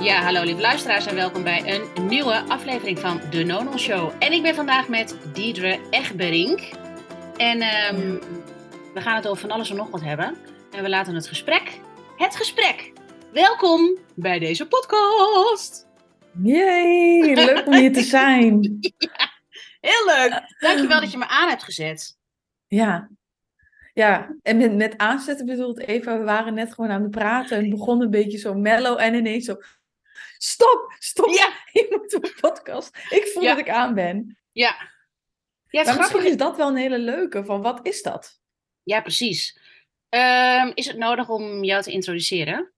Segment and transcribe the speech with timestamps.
[0.00, 4.12] Ja, hallo lieve luisteraars en welkom bij een nieuwe aflevering van de Nonon Show.
[4.18, 6.70] En ik ben vandaag met Diedre Egberink.
[7.36, 8.18] En ehm,
[8.94, 10.36] we gaan het over van alles en nog wat hebben.
[10.70, 11.80] En we laten het gesprek,
[12.16, 12.92] het gesprek.
[13.32, 15.88] Welkom bij deze podcast.
[16.42, 18.78] Yay, leuk om hier te zijn.
[18.98, 19.30] ja,
[19.80, 20.54] heel leuk.
[20.58, 22.16] Dankjewel dat je me aan hebt gezet.
[22.66, 23.08] Ja,
[23.94, 27.62] ja, en met, met aanzetten bedoelt Eva, we waren net gewoon aan het praten en
[27.62, 29.56] het begon een beetje zo mellow en ineens zo,
[30.42, 31.52] stop, stop, ja.
[31.80, 32.96] je moet een podcast.
[33.10, 34.38] Ik voel dat ik aan ben.
[34.52, 34.90] Ja.
[35.68, 38.40] ja maar misschien is dat wel een hele leuke, van wat is dat?
[38.82, 39.58] Ja, precies.
[40.08, 42.72] Um, is het nodig om jou te introduceren?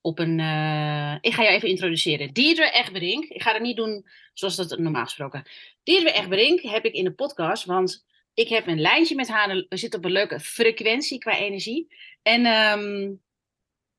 [0.00, 2.32] Op een, uh, ik ga jou even introduceren.
[2.32, 3.24] Diedre Egberink.
[3.24, 5.44] Ik ga het niet doen zoals dat normaal gesproken.
[5.82, 9.66] Diedre Egberink heb ik in de podcast, want ik heb een lijntje met haar.
[9.68, 11.94] We zitten op een leuke frequentie qua energie.
[12.22, 13.20] En um,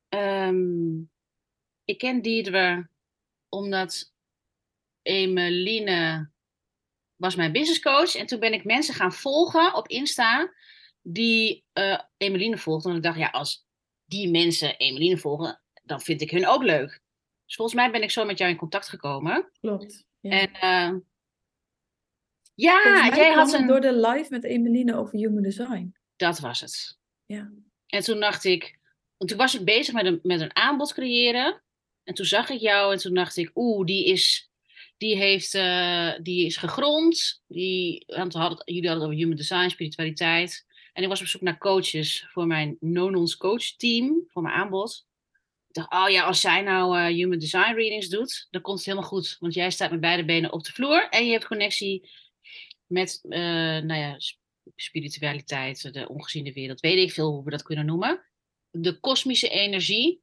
[0.10, 1.12] um,
[1.86, 2.90] ik ken Diedre
[3.50, 4.14] omdat
[5.02, 6.30] Emeline
[7.16, 8.16] was mijn businesscoach.
[8.16, 10.54] En toen ben ik mensen gaan volgen op Insta
[11.02, 12.92] die uh, Emeline volgden.
[12.92, 13.66] En ik dacht, ja, als
[14.06, 17.02] die mensen Emeline volgen, dan vind ik hun ook leuk.
[17.46, 19.52] Dus volgens mij ben ik zo met jou in contact gekomen.
[19.60, 20.06] Klopt.
[20.20, 20.30] Ja.
[20.30, 20.50] En
[20.94, 21.00] uh,
[22.54, 23.68] ja, jij had een...
[23.68, 25.96] door de live met Emeline over human design.
[26.16, 26.98] Dat was het.
[27.26, 27.52] Ja.
[27.88, 28.80] En toen dacht ik,
[29.18, 31.62] want toen was ik bezig met een, met een aanbod creëren.
[32.04, 34.50] En toen zag ik jou en toen dacht ik, oeh, die is,
[34.98, 37.44] die heeft, uh, die is gegrond.
[37.48, 40.66] Die, want hadden, jullie hadden het over human design, spiritualiteit.
[40.94, 45.06] En ik was op zoek naar coaches voor mijn Nonons coach team, voor mijn aanbod.
[45.68, 48.86] Ik dacht, oh ja, als zij nou uh, human design readings doet, dan komt het
[48.86, 49.38] helemaal goed.
[49.40, 52.10] Want jij staat met beide benen op de vloer en je hebt connectie
[52.88, 53.40] met, uh,
[53.80, 54.16] nou ja,
[54.76, 58.24] spiritualiteit, de ongeziene wereld, weet ik veel hoe we dat kunnen noemen.
[58.70, 60.22] De kosmische energie.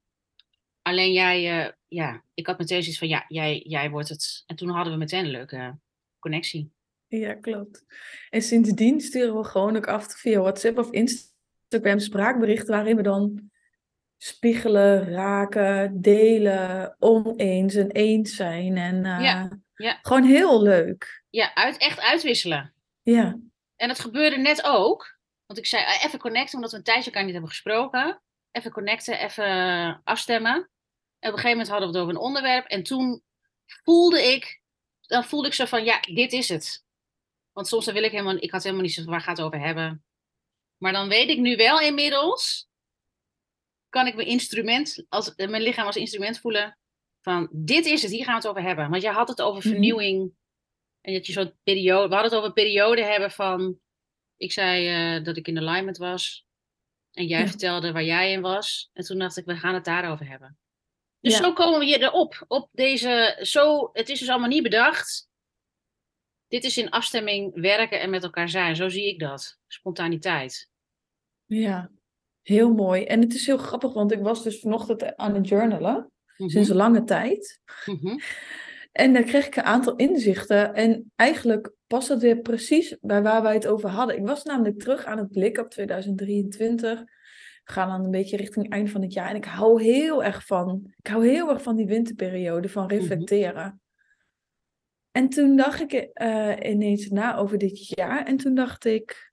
[0.89, 4.43] Alleen jij, uh, ja, ik had meteen zoiets van, ja, jij, jij wordt het.
[4.47, 5.79] En toen hadden we meteen een leuke
[6.19, 6.73] connectie.
[7.07, 7.85] Ja, klopt.
[8.31, 13.51] En sindsdien sturen we gewoon ook af via WhatsApp of Instagram spraakberichten waarin we dan
[14.17, 18.77] spiegelen, raken, delen, oneens en eens zijn.
[18.77, 19.99] En uh, ja, ja.
[20.03, 21.25] gewoon heel leuk.
[21.31, 22.75] Ja, uit, echt uitwisselen.
[23.03, 23.39] Ja.
[23.77, 25.19] En dat gebeurde net ook.
[25.47, 28.23] Want ik zei, even connecten, omdat we een tijdje elkaar niet hebben gesproken.
[28.51, 30.71] Even connecten, even afstemmen.
[31.19, 32.67] En op een gegeven moment hadden we het over een onderwerp.
[32.67, 33.23] En toen
[33.85, 34.63] voelde ik,
[35.01, 36.85] dan voelde ik zo van, ja, dit is het.
[37.53, 39.47] Want soms dan wil ik helemaal, ik had helemaal niet zo van, waar gaat het
[39.47, 40.05] over hebben.
[40.77, 42.69] Maar dan weet ik nu wel inmiddels,
[43.89, 46.79] kan ik mijn instrument, als, mijn lichaam als instrument voelen.
[47.21, 48.91] Van, dit is het, hier gaan we het over hebben.
[48.91, 50.17] Want jij had het over vernieuwing.
[50.17, 50.37] Mm-hmm.
[51.01, 53.81] En dat je zo'n periode, we hadden het over een periode hebben van,
[54.37, 56.47] ik zei uh, dat ik in alignment was.
[57.13, 57.47] En jij ja.
[57.47, 58.91] vertelde waar jij in was.
[58.93, 60.59] En toen dacht ik, we gaan het daarover hebben.
[61.21, 61.43] Dus ja.
[61.43, 62.45] zo komen we hier erop.
[62.49, 65.29] Op deze, zo, het is dus allemaal niet bedacht.
[66.49, 68.77] Dit is in afstemming werken en met elkaar zijn.
[68.77, 69.59] Zo zie ik dat.
[69.67, 70.71] Spontaniteit.
[71.45, 71.91] Ja,
[72.43, 73.05] heel mooi.
[73.05, 75.95] En het is heel grappig, want ik was dus vanochtend aan het journalen.
[75.95, 76.49] Mm -hmm.
[76.49, 77.61] Sinds een lange tijd.
[77.85, 78.21] Mm -hmm.
[78.93, 80.75] En daar kreeg ik een aantal inzichten.
[80.75, 84.17] En eigenlijk past dat weer precies bij waar wij het over hadden.
[84.17, 87.05] Ik was namelijk terug aan het blikken op 2023.
[87.71, 89.31] Gaan dan een beetje richting het eind van het jaar.
[89.31, 93.65] En ik hou heel erg van, ik hou heel erg van die winterperiode, van reflecteren.
[93.65, 93.81] Mm -hmm.
[95.11, 98.27] En toen dacht ik uh, ineens na over dit jaar.
[98.27, 99.33] En toen dacht ik,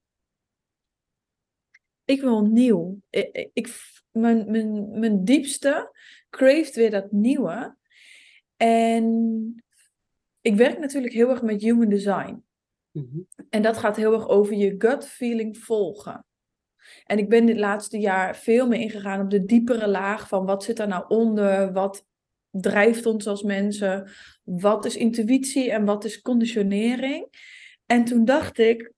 [2.05, 3.01] ik wil nieuw.
[3.09, 3.69] Ik, ik,
[4.11, 5.95] mijn, mijn, mijn diepste
[6.29, 7.77] craeft weer dat nieuwe.
[8.57, 9.05] En
[10.41, 12.43] ik werk natuurlijk heel erg met human design.
[12.91, 13.27] Mm -hmm.
[13.49, 16.25] En dat gaat heel erg over je gut feeling volgen.
[17.05, 20.63] En ik ben dit laatste jaar veel meer ingegaan op de diepere laag van wat
[20.63, 22.05] zit er nou onder, wat
[22.49, 24.11] drijft ons als mensen,
[24.43, 27.27] wat is intuïtie en wat is conditionering.
[27.85, 28.91] En toen dacht ik,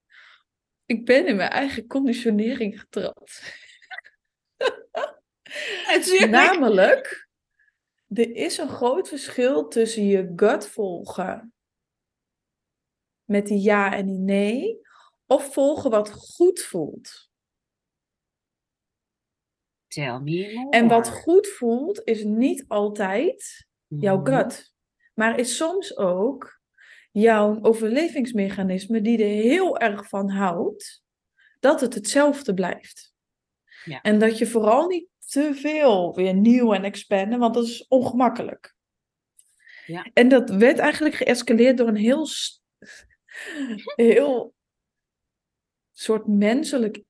[0.85, 3.65] ik ben in mijn eigen conditionering getrapt.
[6.29, 7.29] Namelijk,
[8.07, 11.53] er is een groot verschil tussen je gut volgen
[13.23, 14.81] met die ja en die nee,
[15.25, 17.26] of volgen wat goed voelt.
[19.87, 20.69] Tell me more.
[20.69, 24.73] En wat goed voelt is niet altijd jouw gut,
[25.13, 26.61] maar is soms ook
[27.11, 31.03] jouw overlevingsmechanisme die er heel erg van houdt,
[31.59, 33.15] dat het hetzelfde blijft.
[33.83, 34.01] Ja.
[34.01, 38.75] En dat je vooral niet te veel weer nieuw en expanden, want dat is ongemakkelijk.
[39.85, 40.09] Ja.
[40.13, 42.27] En dat werd eigenlijk geëscaleerd door een heel,
[43.95, 44.53] heel
[45.91, 47.03] soort menselijk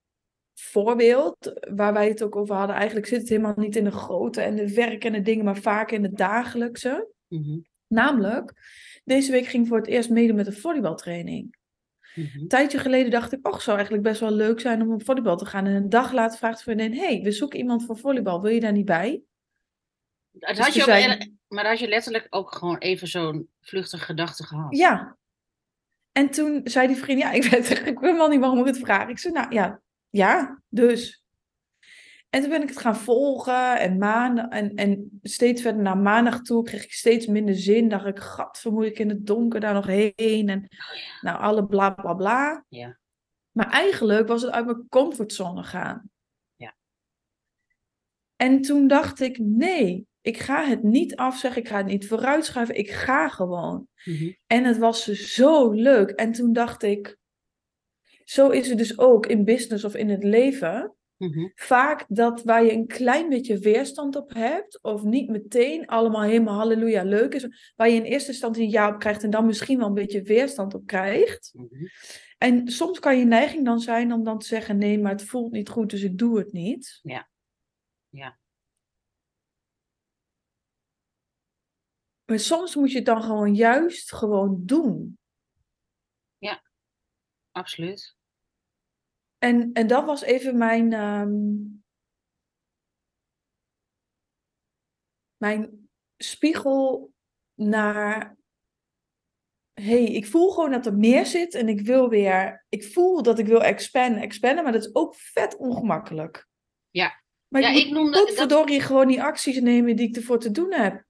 [0.61, 4.41] voorbeeld, waar wij het ook over hadden, eigenlijk zit het helemaal niet in de grote
[4.41, 7.07] en de werk en de dingen, maar vaak in het dagelijkse.
[7.27, 7.59] Mhm.
[7.87, 8.53] Namelijk,
[9.03, 11.55] deze week ging ik voor het eerst meedoen met een volleybaltraining.
[12.15, 12.39] Mhm.
[12.39, 15.37] Een tijdje geleden dacht ik, och, zou eigenlijk best wel leuk zijn om op volleybal
[15.37, 15.65] te gaan.
[15.65, 18.59] En een dag later vraagt een vriendin, hey, we zoeken iemand voor volleybal, wil je
[18.59, 19.21] daar niet bij?
[20.31, 23.49] Dat Dus had je ook, zijn- maar daar had je letterlijk ook gewoon even zo'n
[23.61, 24.77] vluchtige gedachte gehad.
[24.77, 25.17] Ja.
[26.11, 29.09] En toen zei die vriend, ja, ik weet eigenlijk helemaal niet waarom ik het vraag.
[29.09, 31.25] Ik zei, nou ja, ja, dus.
[32.29, 36.41] En toen ben ik het gaan volgen en, maandag, en, en steeds verder naar maandag
[36.41, 37.89] toe kreeg ik steeds minder zin.
[37.89, 40.49] Dacht ik, gat, moet ik in het donker daar nog heen?
[40.49, 40.67] En
[41.21, 42.65] nou, alle bla bla bla.
[42.69, 42.97] Ja.
[43.51, 46.09] Maar eigenlijk was het uit mijn comfortzone gaan.
[46.55, 46.75] Ja.
[48.35, 52.75] En toen dacht ik, nee, ik ga het niet afzeggen, ik ga het niet vooruitschuiven,
[52.75, 53.87] ik ga gewoon.
[54.03, 54.31] Mhm.
[54.47, 56.09] En het was zo leuk.
[56.09, 57.16] En toen dacht ik,
[58.29, 60.95] zo is het dus ook in business of in het leven.
[61.17, 61.47] Mhm.
[61.55, 66.57] Vaak dat waar je een klein beetje weerstand op hebt, of niet meteen allemaal helemaal
[66.57, 69.87] halleluja leuk is, waar je in eerste instantie ja op krijgt en dan misschien wel
[69.87, 71.51] een beetje weerstand op krijgt.
[71.53, 71.85] Mhm.
[72.37, 75.51] En soms kan je neiging dan zijn om dan te zeggen, nee, maar het voelt
[75.51, 76.99] niet goed, dus ik doe het niet.
[77.01, 77.29] Ja.
[78.09, 78.39] Ja.
[82.25, 85.17] Maar soms moet je het dan gewoon juist gewoon doen.
[87.57, 88.15] Absoluut.
[89.37, 91.35] En, en dat was even mijn, ehm,
[95.37, 97.13] mijn spiegel
[97.53, 98.35] naar.
[99.73, 102.65] hey, ik voel gewoon dat er meer zit en ik wil weer.
[102.69, 106.47] Ik voel dat ik wil expanden, expanden, maar dat is ook vet ongemakkelijk.
[106.89, 107.21] Ja.
[107.47, 110.51] Maar Ja, ik ik noemde dat- potverdorie gewoon die acties nemen die ik ervoor te
[110.51, 111.05] doen heb.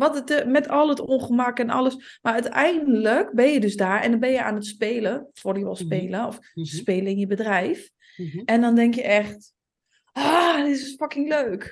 [0.00, 2.18] Wat het, eh, met al het ongemak en alles.
[2.22, 5.82] Maar uiteindelijk ben je dus daar en dan ben je aan het spelen, volleybal Mhm.
[5.84, 6.66] spelen of Mhm.
[6.66, 7.90] spelen in je bedrijf.
[8.16, 8.42] Mhm.
[8.44, 9.52] En dan denk je echt,
[10.12, 11.70] ah, dit is fucking leuk.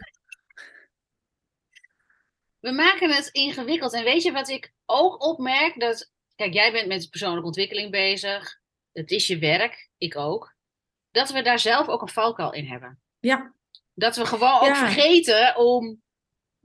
[2.61, 3.93] We maken het ingewikkeld.
[3.93, 5.81] En weet je wat ik ook opmerk?
[5.81, 8.59] Dat, kijk, jij bent met persoonlijke ontwikkeling bezig.
[8.93, 10.55] Het is je werk, ik ook.
[11.11, 13.01] Dat we daar zelf ook een valkuil in hebben.
[13.19, 13.53] Ja,
[13.95, 14.75] Dat we gewoon ook Ja.
[14.91, 16.03] vergeten om.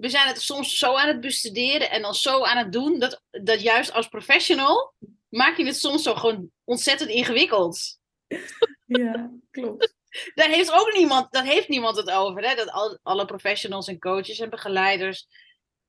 [0.03, 2.99] We zijn het soms zo aan het bestuderen en dan zo aan het doen.
[2.99, 4.93] Dat, dat juist als professional
[5.29, 7.99] maak je het soms zo gewoon ontzettend ingewikkeld.
[8.85, 9.95] ja, klopt.
[10.35, 12.47] Daar heeft ook niemand, daar heeft niemand het over.
[12.47, 12.55] Hè?
[12.55, 15.27] Dat al, alle professionals en coaches en begeleiders.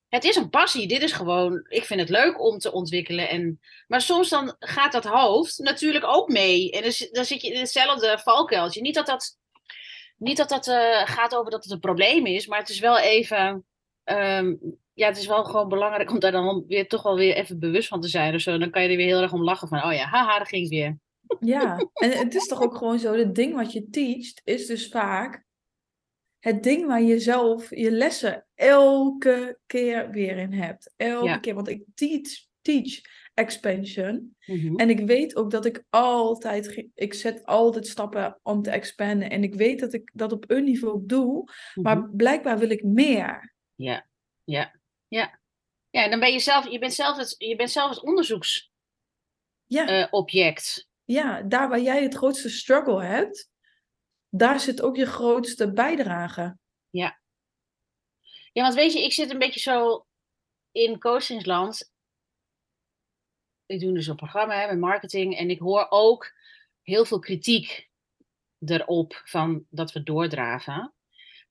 [0.08, 0.88] Het is een passie.
[0.88, 1.66] Dit is gewoon.
[1.68, 3.28] Ik vind het leuk om te ontwikkelen.
[3.28, 6.70] En, maar soms dan gaat dat hoofd natuurlijk ook mee.
[6.70, 6.82] En
[7.12, 8.80] dan zit je in hetzelfde valkuiltje.
[8.80, 9.36] Niet dat dat,
[10.16, 12.46] niet dat, dat eh, gaat over dat het een probleem is.
[12.46, 13.64] Maar het is wel even.
[14.04, 14.54] Ehm,
[14.92, 17.88] ja, het is wel gewoon belangrijk om daar dan weer toch wel weer even bewust
[17.88, 18.34] van te zijn.
[18.34, 18.58] Of zo.
[18.58, 19.84] Dan kan je er weer heel erg om lachen van.
[19.84, 20.98] Oh ja, haha, daar ging het weer.
[21.40, 24.88] Ja, en het is toch ook gewoon zo, het ding wat je teacht is dus
[24.88, 25.44] vaak
[26.38, 30.92] het ding waar je zelf je lessen elke keer weer in hebt.
[30.96, 31.36] Elke Ja.
[31.38, 32.28] keer, want ik teach,
[32.62, 33.00] teach
[33.34, 34.36] expansion.
[34.46, 34.76] Mhm.
[34.76, 39.30] En ik weet ook dat ik altijd, ik zet altijd stappen om te expanden.
[39.30, 42.16] En ik weet dat ik dat op een niveau doe, maar Mhm.
[42.16, 43.53] blijkbaar wil ik meer.
[43.74, 44.06] Ja,
[44.44, 44.74] ja,
[45.08, 45.42] ja.
[45.90, 48.72] Ja, en dan ben je zelf, je bent zelf het, je bent zelf het onderzoeksobject.
[49.66, 50.88] Ja, object.
[51.04, 53.50] ja, daar waar jij het grootste struggle hebt,
[54.28, 56.58] daar zit ook je grootste bijdrage.
[58.52, 60.06] Ja, want weet je, ik zit een beetje zo
[60.72, 61.92] in coachingsland.
[63.66, 66.32] Ik doe dus een programma hè, met marketing en ik hoor ook
[66.82, 67.90] heel veel kritiek
[68.58, 70.94] erop van dat we doordraven.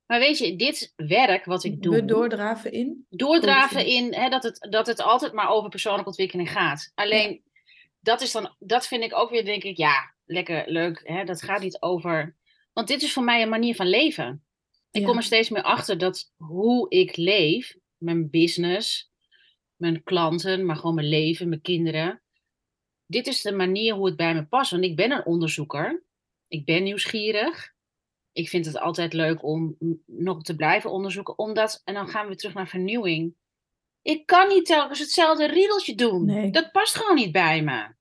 [0.06, 3.06] Maar weet je, dit werk wat ik doe, We doordraven in.
[3.10, 6.92] doordraven in hè, dat, het, dat het altijd maar over persoonlijke ontwikkeling gaat.
[6.94, 7.42] Alleen,
[8.00, 11.00] dat is dan, dat vind ik ook weer, denk ik, ja, lekker, leuk.
[11.04, 12.36] Hè, dat gaat niet over.
[12.72, 14.44] Want dit is voor mij een manier van leven.
[14.90, 15.06] Ik Ja.
[15.06, 19.10] kom er steeds meer achter dat hoe ik leef, mijn business,
[19.76, 22.22] mijn klanten, maar gewoon mijn leven, mijn kinderen.
[23.06, 24.70] Dit is de manier hoe het bij me past.
[24.70, 26.04] Want ik ben een onderzoeker.
[26.48, 27.73] Ik ben nieuwsgierig.
[28.34, 29.76] Ik vind het altijd leuk om
[30.06, 31.38] nog te blijven onderzoeken.
[31.38, 33.34] Omdat, en dan gaan we terug naar vernieuwing.
[34.02, 36.24] Ik kan niet telkens hetzelfde riedeltje doen.
[36.24, 36.50] Nee.
[36.50, 37.94] Dat past gewoon niet bij me.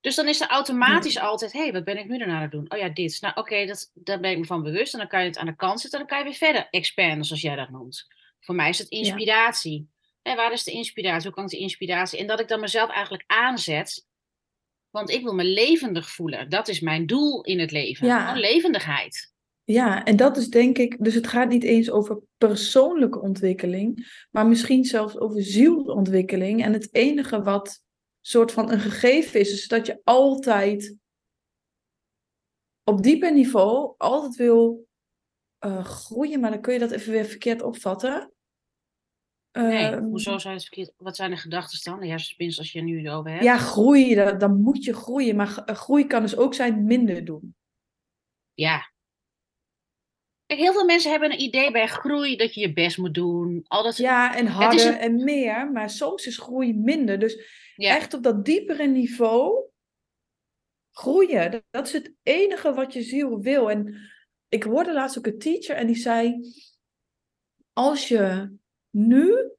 [0.00, 2.50] Dus dan is er automatisch altijd, hé, hey, wat ben ik nu dan aan het
[2.50, 2.72] doen?
[2.72, 3.20] Oh ja, dit.
[3.20, 4.92] Nou oké, dat daar ben ik me van bewust.
[4.92, 6.68] En dan kan je het aan de kant zetten en dan kan je weer verder
[6.70, 8.06] expanden, zoals jij dat noemt.
[8.40, 9.90] Voor mij is het inspiratie.
[10.22, 11.26] En waar is de inspiratie?
[11.26, 12.18] Hoe kan ik de inspiratie?
[12.18, 14.06] En dat ik dan mezelf eigenlijk aanzet.
[14.90, 16.48] Want ik wil me levendig voelen.
[16.48, 18.06] Dat is mijn doel in het leven.
[18.06, 18.24] Ja.
[18.24, 19.32] Gewoon levendigheid.
[19.70, 24.46] Ja, en dat is denk ik, dus het gaat niet eens over persoonlijke ontwikkeling, maar
[24.46, 26.64] misschien zelfs over zielontwikkeling.
[26.64, 27.84] En het enige wat
[28.20, 30.96] soort van een gegeven is, is dat je altijd
[32.84, 34.86] op dieper niveau altijd wil
[35.58, 38.32] eh, groeien, maar dan kun je dat even weer verkeerd opvatten.
[39.52, 40.92] Nee, Ehm, hoezo zou je het verkeerd...
[40.96, 42.08] Wat zijn de gedachten dan?
[42.08, 43.44] Hersenspinsels als je er nu over hebt?
[43.44, 45.36] Ja, groeien, dan, dan moet je groeien.
[45.36, 47.54] Maar groei kan dus ook zijn minder doen.
[48.54, 48.90] Ja.
[50.50, 53.64] Kijk, heel veel mensen hebben een idee bij groei dat je je best moet doen.
[53.66, 53.96] Al dat...
[53.96, 57.18] Ja, en harder een- en meer, maar soms is groei minder.
[57.18, 57.96] Dus Ja.
[57.96, 59.64] echt op dat diepere niveau
[60.92, 61.50] groeien.
[61.50, 63.70] Dat, dat is het enige wat je ziel wil.
[63.70, 63.96] En
[64.48, 66.40] ik hoorde laatst ook een teacher en die zei:
[67.72, 68.56] Als je
[68.90, 69.50] nu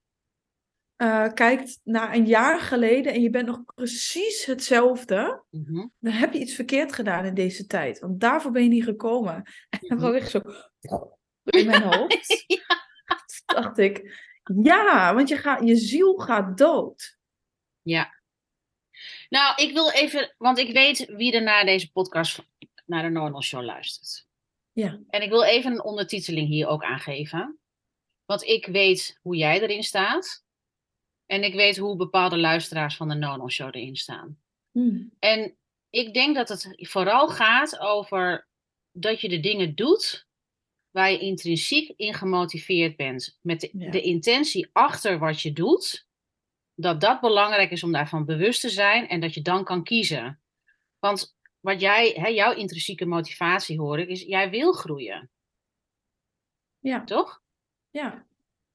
[1.01, 5.87] eh, kijkt naar een jaar geleden en je bent nog precies hetzelfde, Mhm.
[5.99, 7.99] dan heb je iets verkeerd gedaan in deze tijd.
[7.99, 9.35] Want daarvoor ben je niet gekomen.
[9.69, 9.97] En dan Mhm.
[9.97, 10.41] kwam echt zo
[11.59, 12.45] in mijn hoofd.
[13.45, 14.19] Dacht ik,
[14.63, 17.17] ja, want je, gaat, je ziel gaat dood.
[17.81, 18.19] Ja.
[19.29, 22.45] Nou, ik wil even, want ik weet wie er naar deze podcast,
[22.85, 24.27] naar de Normal Show luistert.
[24.71, 24.99] Ja.
[25.09, 27.59] En ik wil even een ondertiteling hier ook aangeven.
[28.25, 30.43] Want ik weet hoe jij erin staat.
[31.31, 34.41] En ik weet hoe bepaalde luisteraars van de Normal Show erin staan.
[34.71, 35.11] Hmm.
[35.19, 35.57] En
[35.89, 38.47] ik denk dat het vooral gaat over
[38.91, 40.27] dat je de dingen doet
[40.89, 43.37] waar je intrinsiek in gemotiveerd bent.
[43.41, 43.91] Met de, Ja.
[43.91, 46.07] de intentie achter wat je doet.
[46.75, 50.41] Dat dat belangrijk is om daarvan bewust te zijn en dat je dan kan kiezen.
[50.99, 55.29] Want wat jij, hè, jouw intrinsieke motivatie hoor ik, is jij wil groeien,
[56.79, 57.41] Ja, toch?
[57.89, 58.25] ja,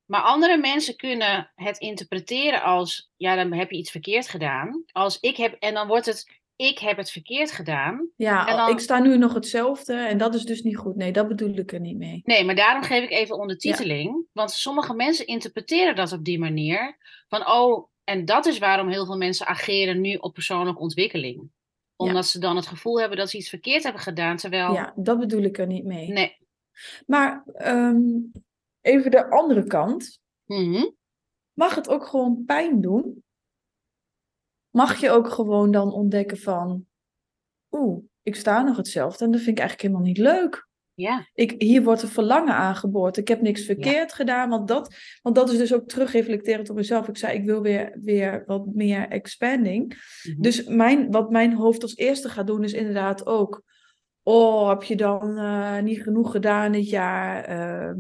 [0.07, 4.83] Maar andere mensen kunnen het interpreteren als, ja, dan heb je iets verkeerd gedaan.
[4.93, 8.09] Als ik heb, en dan wordt het, ik heb het verkeerd gedaan.
[8.17, 10.97] ja En dan- ik sta nu nog hetzelfde en dat is dus niet goed.
[10.97, 12.21] Nee, dat bedoel ik er niet mee.
[12.25, 14.27] Nee, maar daarom geef ik even ondertiteling.
[14.33, 16.97] Want sommige mensen interpreteren dat op die manier.
[17.29, 21.51] Van, oh, en dat is waarom heel veel mensen ageren nu op persoonlijke ontwikkeling.
[21.97, 24.37] Omdat ze dan het gevoel hebben dat ze iets verkeerd hebben gedaan.
[24.37, 26.09] Terwijl, Ja, dat bedoel ik er niet mee.
[26.09, 26.37] nee.
[27.07, 28.01] Maar ehm,
[28.87, 30.21] even de andere kant.
[30.45, 30.91] Mhm.
[31.53, 33.25] Mag het ook gewoon pijn doen?
[34.71, 36.87] Mag je ook gewoon dan ontdekken van,
[37.71, 40.69] oeh, ik sta nog hetzelfde en dat vind ik eigenlijk helemaal niet leuk.
[40.95, 43.17] Ja, Ik, hier wordt een verlangen aangeboord.
[43.17, 47.09] Ik heb niks verkeerd gedaan, want dat, want dat is dus ook terugreflecterend op mezelf.
[47.09, 49.95] Ik zei, ik wil weer, weer wat meer expanding.
[50.23, 50.41] Mhm.
[50.41, 53.63] Dus mijn, wat mijn hoofd als eerste gaat doen, is inderdaad ook.
[54.23, 57.45] Oh, heb je dan eh, niet genoeg gedaan dit jaar?
[57.45, 57.99] Ehm,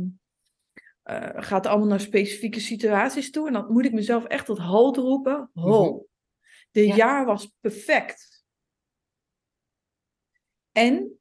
[1.06, 3.46] eh, gaat allemaal naar specifieke situaties toe?
[3.46, 5.50] En dan moet ik mezelf echt tot halt roepen.
[5.54, 6.06] Ho,
[6.70, 6.96] dit Ja.
[6.96, 8.44] jaar was perfect.
[10.72, 11.18] En,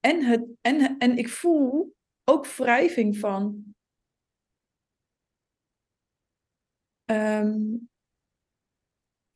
[0.00, 3.74] en, het, en, en ik voel ook wrijving van.
[7.04, 7.76] ehm,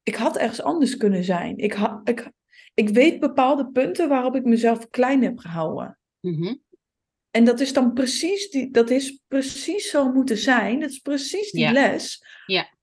[0.02, 1.57] ik had ergens anders kunnen zijn.
[1.59, 2.31] Ik, ha, ik,
[2.75, 5.99] ik weet bepaalde punten waarop ik mezelf klein heb gehouden.
[6.21, 6.54] Mhm.
[7.35, 10.81] En dat is dan precies, die, dat is precies zo moeten zijn.
[10.81, 11.73] Dat is precies die Ja.
[11.73, 12.25] les.
[12.47, 12.76] Ja.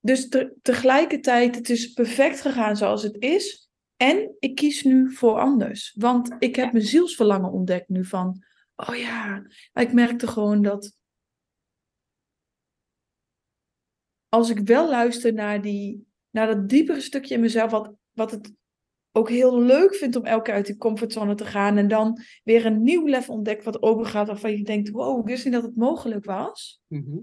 [0.00, 3.68] Dus te- tegelijkertijd, het is perfect gegaan zoals het is.
[3.96, 5.94] En ik kies nu voor anders.
[5.98, 8.44] Want ik heb mijn zielsverlangen ontdekt nu van...
[8.76, 10.96] Oh ja, ik merkte gewoon dat...
[14.28, 17.70] Als ik wel luister naar, die, naar dat diepere stukje in mezelf...
[17.70, 18.52] Wat, wat het
[19.16, 21.76] ook heel leuk vindt om elke keer uit die comfortzone te gaan...
[21.76, 24.26] en dan weer een nieuw level ontdekt wat open gaat...
[24.26, 26.80] waarvan je denkt, wow, ik wist niet dat het mogelijk was.
[26.86, 27.18] Mhm.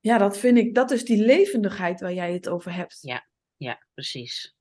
[0.00, 2.98] Ja, dat vind ik, dat is die levendigheid waar jij het over hebt.
[3.00, 3.28] Ja.
[3.56, 4.54] Ja, precies.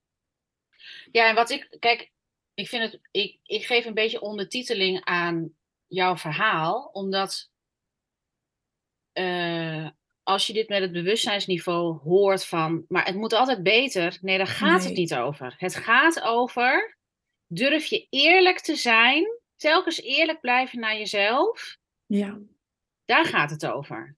[1.11, 2.11] Ja, en wat ik, kijk,
[2.53, 5.53] ik vind het, ik, ik geef een beetje ondertiteling aan
[5.87, 7.49] jouw verhaal, omdat
[9.11, 9.89] eh,
[10.29, 14.47] als je dit met het bewustzijnsniveau hoort van, maar het moet altijd beter, nee, daar
[14.47, 15.55] gaat het niet over.
[15.57, 16.97] Het gaat over,
[17.47, 22.39] durf je eerlijk te zijn, telkens eerlijk blijven naar jezelf, Ja.
[23.05, 24.15] daar gaat het over.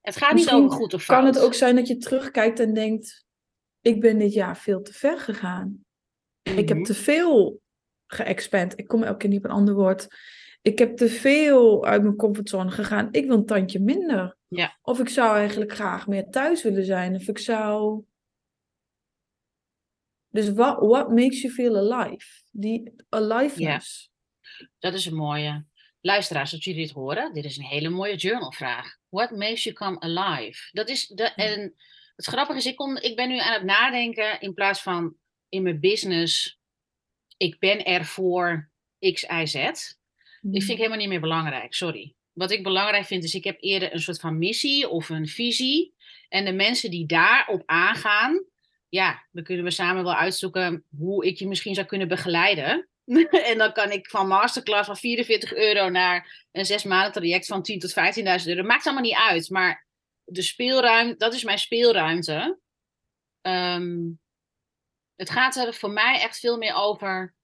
[0.00, 1.18] Het gaat Misschien niet over goed of fout.
[1.18, 3.24] Kan het ook zijn dat je terugkijkt en denkt:
[3.80, 5.84] ik ben dit jaar veel te ver gegaan.
[6.42, 6.86] Ik heb Mhm.
[6.86, 7.60] te veel
[8.06, 8.78] geëxpand.
[8.78, 10.06] Ik kom elke keer niet op een ander woord.
[10.62, 13.08] Ik heb te veel uit mijn comfortzone gegaan.
[13.10, 14.36] Ik wil een tandje minder.
[14.56, 14.78] Ja.
[14.82, 17.14] Of ik zou eigenlijk graag meer thuis willen zijn.
[17.14, 18.04] Of ik zou.
[20.28, 22.26] Dus what, what makes you feel alive?
[22.50, 24.10] Die aliveness.
[24.78, 25.66] Dat is een mooie.
[26.00, 28.96] Luisteraars, als jullie dit horen, dit is een hele mooie journalvraag.
[29.08, 30.68] What makes you come alive?
[30.72, 31.74] Dat is de, en
[32.16, 35.16] het grappige is, ik, kon, ik ben nu aan het nadenken in plaats van
[35.48, 36.60] in mijn business,
[37.36, 38.70] ik ben er voor
[39.12, 39.54] X, Y, Z.
[39.54, 40.50] Mm.
[40.50, 42.14] Die vind ik helemaal niet meer belangrijk, sorry.
[42.34, 45.94] Wat ik belangrijk vind, is ik heb eerder een soort van missie of een visie.
[46.28, 48.44] En de mensen die daarop aangaan,
[48.88, 52.88] ja, dan kunnen we samen wel uitzoeken hoe ik je misschien zou kunnen begeleiden.
[53.50, 57.62] en dan kan ik van masterclass van 44 euro naar een zes maanden traject van
[57.62, 57.94] 10 tot
[58.42, 58.62] 15.000 euro.
[58.62, 59.86] Maakt allemaal niet uit, maar
[60.24, 62.58] de speelruimte, dat is mijn speelruimte.
[63.40, 64.10] Ehm,
[65.16, 67.34] het gaat er voor mij echt veel meer over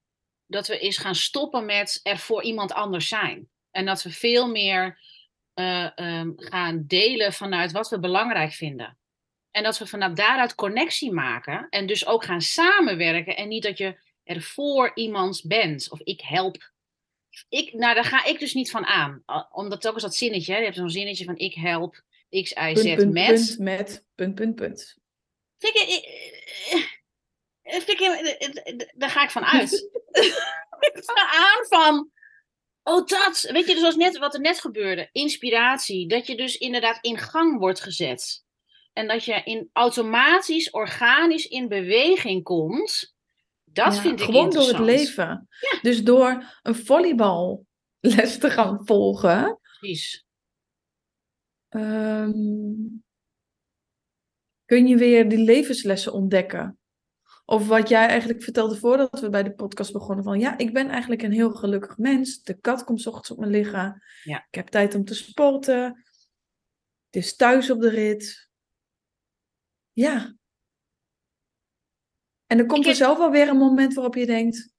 [0.45, 3.50] dat we eens gaan stoppen met er voor iemand anders zijn.
[3.71, 4.99] En dat we veel meer
[5.53, 8.97] eh, ehm, gaan delen vanuit wat we belangrijk vinden.
[9.51, 13.35] En dat we vanuit daaruit connectie maken en dus ook gaan samenwerken.
[13.35, 16.71] En niet dat je er voor iemand bent of ik help.
[17.49, 19.23] Ik, nou, daar ga ik dus niet van aan.
[19.51, 22.75] Omdat ook eens dat zinnetje, hè, je hebt zo'n zinnetje van ik help X, Y,
[22.75, 23.27] Z punt, met.
[23.27, 24.97] Punt, met, punt, punt, punt.
[25.57, 26.05] Vind ik,
[27.61, 29.71] vind ik, daar ga ik van uit.
[30.79, 32.11] ik ga aan van,
[32.83, 36.57] oh dat, weet je, dus zoals net, wat er net gebeurde, inspiratie, dat je dus
[36.57, 38.43] inderdaad in gang wordt gezet.
[38.93, 43.15] En dat je in automatisch, organisch in beweging komt.
[43.63, 45.07] Dat Ja, vind ik Gewoon door het interessant.
[45.09, 45.47] leven.
[45.81, 47.57] Dus door een volleyballes
[48.39, 50.25] te gaan volgen, Precies.
[51.69, 52.31] ehm,
[54.65, 56.79] kun je weer die levenslessen ontdekken.
[57.51, 60.89] Of wat jij eigenlijk vertelde voordat we bij de podcast begonnen van ja, ik ben
[60.89, 62.41] eigenlijk een heel gelukkig mens.
[62.43, 64.03] De kat komt 's ochtends op me liggen.
[64.23, 64.45] Ja.
[64.49, 65.83] Ik heb tijd om te sporten.
[67.05, 68.49] Het is thuis op de rit.
[69.91, 70.35] Ja.
[72.47, 74.73] En er komt Ik er zelf wel weer een moment waarop je denkt,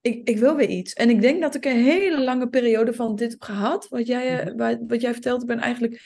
[0.00, 0.92] ik, ik wil weer iets.
[0.92, 3.88] En ik denk dat ik een hele lange periode van dit heb gehad.
[3.88, 4.56] Wat jij, eh, Mhm.
[4.56, 6.02] wa- wat jij vertelt, ik ben eigenlijk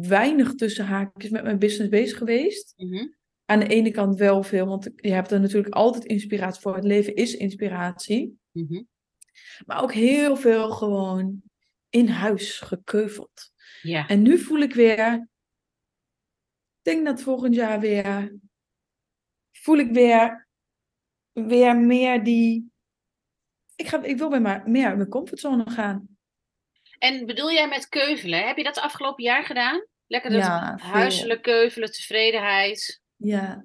[0.00, 2.72] weinig tussen haakjes met mijn business bezig geweest.
[2.76, 3.06] Mhm.
[3.44, 6.74] Aan de ene kant wel veel, want je hebt er natuurlijk altijd inspiratie voor.
[6.74, 8.38] Het leven is inspiratie.
[8.50, 8.82] Mhm.
[9.66, 11.42] Maar ook heel veel gewoon
[11.88, 13.52] in huis gekeuveld.
[13.82, 14.06] Ja.
[14.06, 18.36] En nu voel ik weer, ik denk dat volgend jaar weer,
[19.52, 20.48] voel ik weer,
[21.32, 22.72] weer meer die,
[23.76, 26.16] ik, ga, ik wil weer maar meer uit mijn comfortzone gaan.
[26.98, 28.46] En bedoel jij met keuvelen?
[28.46, 29.86] Heb je dat afgelopen jaar gedaan?
[30.06, 33.02] Lekker dat Ja, huiselijk keuvelen, tevredenheid.
[33.24, 33.64] Ja,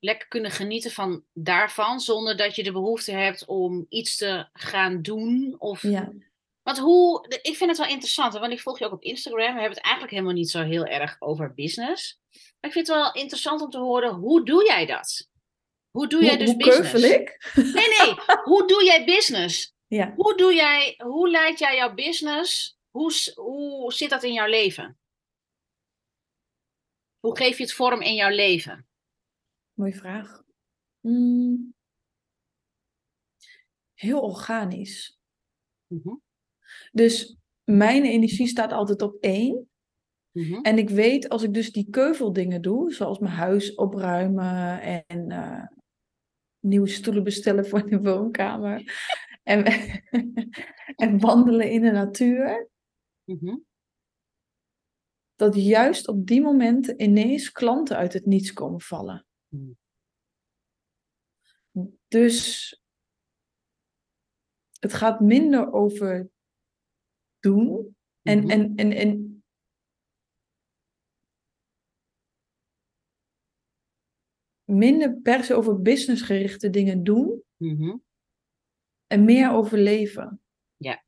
[0.00, 5.02] Lekker kunnen genieten van daarvan, zonder dat je de behoefte hebt om iets te gaan
[5.02, 5.54] doen.
[5.58, 5.82] Of...
[5.82, 6.12] ja.
[6.62, 9.54] Want hoe, ik vind het wel interessant, want ik volg je ook op Instagram.
[9.54, 12.20] We hebben het eigenlijk helemaal niet zo heel erg over business.
[12.30, 15.28] Maar ik vind het wel interessant om te horen, hoe doe jij dat?
[15.90, 17.14] Hoe doe jij Hoe, dus hoe business?
[17.14, 17.52] ik?
[17.54, 18.14] Nee, nee.
[18.50, 19.74] hoe doe jij business?
[19.86, 20.12] Ja.
[20.16, 22.78] Hoe, doe jij, hoe leid jij jouw business?
[22.90, 24.98] Hoe, hoe zit dat in jouw leven?
[27.20, 28.86] Hoe geef je het vorm in jouw leven?
[29.72, 30.42] Mooie vraag.
[31.00, 31.74] Hmm.
[33.94, 35.18] Heel organisch.
[35.86, 36.14] Mhm,
[36.92, 39.68] Dus mijn energie staat altijd op één.
[40.32, 45.30] mhm, En ik weet als ik dus die keuveldingen doe, zoals mijn huis opruimen en
[45.30, 45.64] eh,
[46.58, 48.82] nieuwe stoelen bestellen voor de woonkamer.
[49.42, 49.64] En,
[50.96, 52.68] en wandelen in de natuur.
[53.24, 53.56] mhm.
[55.38, 59.26] Dat juist op die momenten ineens klanten uit het niets komen vallen.
[59.48, 59.76] Hmm.
[62.08, 62.72] Dus
[64.78, 66.30] het gaat minder over
[67.38, 67.96] doen.
[68.22, 68.50] En, Mhm.
[68.50, 69.42] en, en, en
[74.64, 77.42] minder per se over businessgerichte dingen doen.
[77.56, 77.96] Mhm.
[79.06, 80.40] En meer over leven.
[80.76, 81.06] Ja.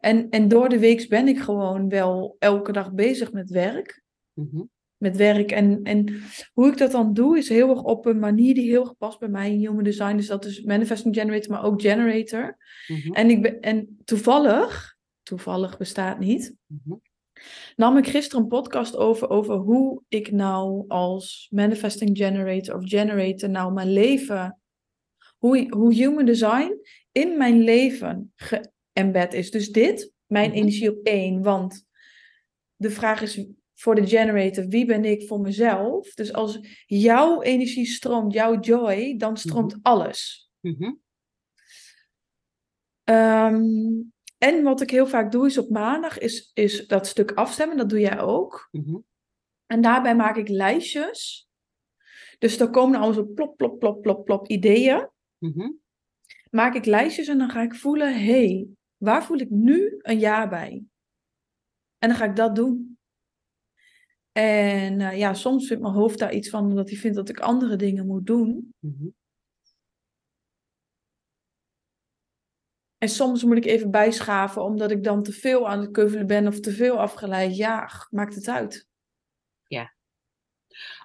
[0.00, 4.02] En, en door de week ben ik gewoon wel elke dag bezig met werk.
[4.32, 4.62] Mhm.
[4.96, 5.50] Met werk.
[5.52, 8.80] En, en hoe ik dat dan doe, is heel erg op een manier die heel
[8.80, 10.16] erg past bij mij in Human Design.
[10.16, 12.56] Dus dat is Manifesting Generator, maar ook Generator.
[12.86, 13.12] Mhm.
[13.12, 16.94] En, ik ben, en toevallig, toevallig bestaat niet, Mhm.
[17.76, 23.50] nam ik gisteren een podcast over, over hoe ik nou als Manifesting Generator of Generator
[23.50, 24.60] nou mijn leven,
[25.38, 26.80] hoe, hoe Human Design
[27.12, 28.32] in mijn leven
[28.96, 29.50] geëmbed is.
[29.50, 30.58] Dus dit, mijn Mhm.
[30.58, 31.86] energie op één, want
[32.76, 36.14] de vraag is voor de generator, wie ben ik voor mezelf?
[36.14, 40.50] Dus als jouw energie stroomt, jouw joy, dan stroomt alles.
[40.60, 40.92] Mhm.
[43.04, 43.62] Ehm,
[44.38, 47.76] en wat ik heel vaak doe is op maandag, is, is dat stuk afstemmen.
[47.76, 48.68] Dat doe jij ook.
[48.70, 48.96] Mhm.
[49.66, 51.48] En daarbij maak ik lijstjes.
[52.38, 55.08] Dus dan komen allemaal zo plop, plop, plop, plop, plop ideeën.
[55.38, 55.70] Mhm.
[56.50, 60.18] Maak ik lijstjes en dan ga ik voelen, hé, hey, waar voel ik nu een
[60.18, 60.84] ja bij?
[61.98, 62.98] En dan ga ik dat doen.
[64.32, 67.40] En eh, ja, soms vindt mijn hoofd daar iets van, omdat hij vindt dat ik
[67.40, 68.74] andere dingen moet doen.
[68.78, 69.08] Mhm.
[72.98, 76.46] En soms moet ik even bijschaven, omdat ik dan te veel aan het keuvelen ben
[76.46, 77.56] of te veel afgeleid.
[77.56, 78.86] Ja, maakt het uit.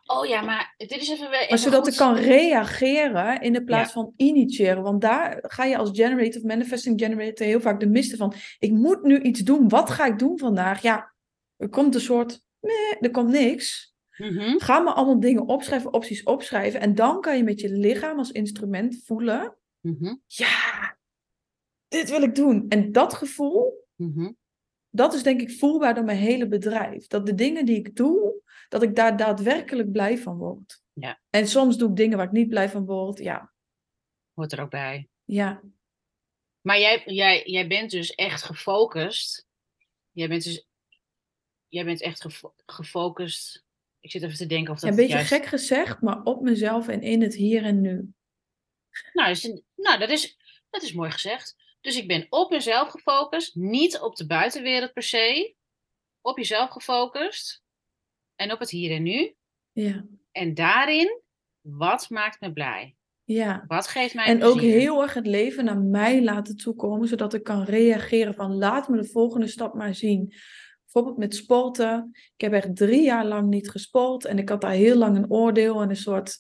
[0.06, 1.32] Oh ja, maar dit is even...
[1.32, 4.84] even Maar zodat ik kan reageren in de plaats van initiëren.
[4.84, 8.34] Want daar ga je als generator of manifesting generator heel vaak de miste van.
[8.60, 9.70] Ik moet nu iets doen.
[9.70, 10.82] Wat ga ik doen vandaag?
[10.82, 11.14] Ja,
[11.58, 12.42] er komt een soort...
[12.60, 13.96] Nee, er komt niks.
[14.18, 16.80] Mhm, Ga maar allemaal dingen opschrijven, opties opschrijven.
[16.80, 19.58] En dan kan je met je lichaam als instrument voelen.
[19.80, 20.98] mhm, Ja,
[21.88, 22.66] dit wil ik doen.
[22.70, 24.32] En dat gevoel, mhm.
[24.92, 27.08] Dat is denk ik voelbaar door mijn hele bedrijf.
[27.08, 30.82] Dat de dingen die ik doe, dat ik daar daadwerkelijk blij van word.
[30.94, 31.22] Ja.
[31.30, 33.18] En soms doe ik dingen waar ik niet blij van word.
[33.20, 33.54] Ja,
[34.34, 35.10] Hoort er ook bij.
[35.26, 35.62] ja.
[36.62, 39.48] Maar jij, jij, jij bent dus echt gefocust.
[40.12, 40.68] Jij bent dus...
[41.68, 43.66] Jij bent echt gefo- gefocust.
[44.00, 45.34] Ik zit even te denken of dat Een het beetje juist...
[45.34, 48.14] gek gezegd, maar op mezelf en in het hier en nu.
[49.14, 50.38] Nou, is, nou dat, is,
[50.70, 51.56] dat is mooi gezegd.
[51.82, 55.56] Dus ik ben op mezelf gefocust, niet op de buitenwereld per se.
[56.22, 57.64] Op jezelf gefocust
[58.36, 59.36] en op het hier en nu.
[59.72, 61.22] Ja, En daarin,
[61.62, 62.96] wat maakt me blij?
[63.24, 63.64] ja.
[63.68, 67.44] Wat geeft mij En ook heel erg het leven naar mij laten toekomen, zodat ik
[67.44, 70.34] kan reageren van laat me de volgende stap maar zien.
[70.84, 72.10] Bijvoorbeeld met sporten.
[72.14, 75.32] Ik heb echt drie jaar lang niet gesport en ik had daar heel lang een
[75.32, 76.38] oordeel en een soort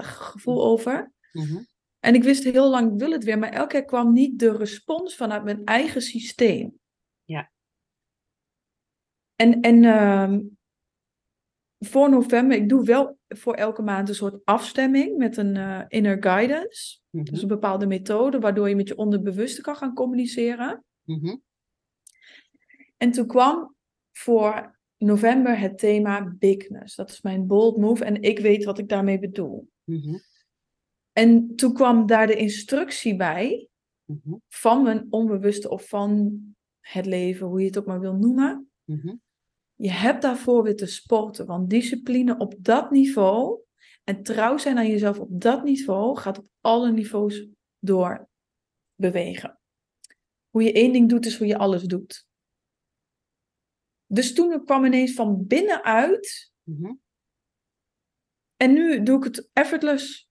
[0.00, 1.12] gevoel over.
[1.32, 1.62] Mhm,
[2.08, 4.56] En ik wist heel lang, ik wil het weer, maar elke keer kwam niet de
[4.56, 6.78] respons vanuit mijn eigen systeem.
[7.24, 7.50] Ja.
[9.34, 10.40] En, en ehm,
[11.78, 16.22] voor november, ik doe wel voor elke maand een soort afstemming met een eh, inner
[16.22, 16.98] guidance.
[17.10, 20.84] Dus een bepaalde methode waardoor je met je onderbewuste kan gaan communiceren.
[21.04, 21.36] mhm,
[22.96, 23.74] En toen kwam
[24.12, 26.96] voor november het thema bigness.
[26.96, 29.68] Dat is mijn bold move en ik weet wat ik daarmee bedoel.
[29.84, 30.16] mhm,
[31.18, 33.68] En toen kwam daar de instructie bij
[34.04, 36.38] mhm, van mijn onbewuste of van
[36.80, 38.70] het leven, hoe je het ook maar wil noemen.
[38.84, 39.14] mhm.
[39.74, 43.60] Je hebt daarvoor weer te sporten, want discipline op dat niveau
[44.04, 47.46] en trouw zijn aan jezelf op dat niveau gaat op alle niveaus
[47.78, 48.28] door
[48.94, 49.60] bewegen.
[50.50, 52.26] Hoe je één ding doet, is hoe je alles doet.
[54.06, 56.92] Dus toen kwam ineens van binnenuit mhm.
[58.56, 60.27] en nu doe ik het effortless.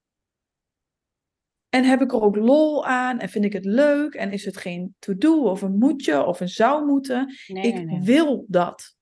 [1.78, 4.58] En heb ik er ook lol aan en vind ik het leuk en is het
[4.58, 7.36] geen to-do of een moetje of een zou moeten.
[7.48, 8.96] Nee, ik nee, wil dat.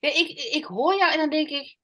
[0.00, 1.76] Ja, ik, ik hoor jou en dan denk ik,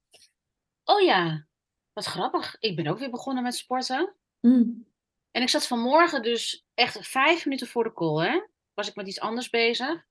[0.85, 1.47] oh ja,
[1.93, 2.57] wat grappig.
[2.59, 4.17] Ik ben ook weer begonnen met sporten.
[4.41, 4.87] Mm.
[5.31, 8.41] En ik zat vanmorgen dus echt vijf minuten voor de call, hè,
[8.75, 10.07] was ik met iets anders bezig.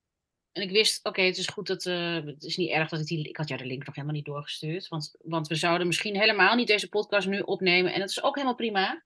[0.52, 3.06] En ik wist, oké, het is goed dat, eh, het is niet erg dat ik
[3.06, 4.88] die, ik had jou de link nog helemaal niet doorgestuurd.
[4.88, 7.94] Want, want we zouden misschien helemaal niet deze podcast nu opnemen.
[7.94, 9.04] En dat is ook helemaal prima.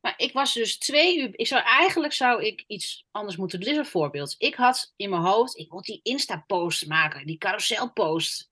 [0.00, 3.68] Maar ik was dus twee uur, ik zou, eigenlijk zou ik iets anders moeten doen.
[3.68, 4.34] Dit is een voorbeeld.
[4.38, 8.50] Ik had in mijn hoofd, ik moet die Insta-post maken, die carousel-post.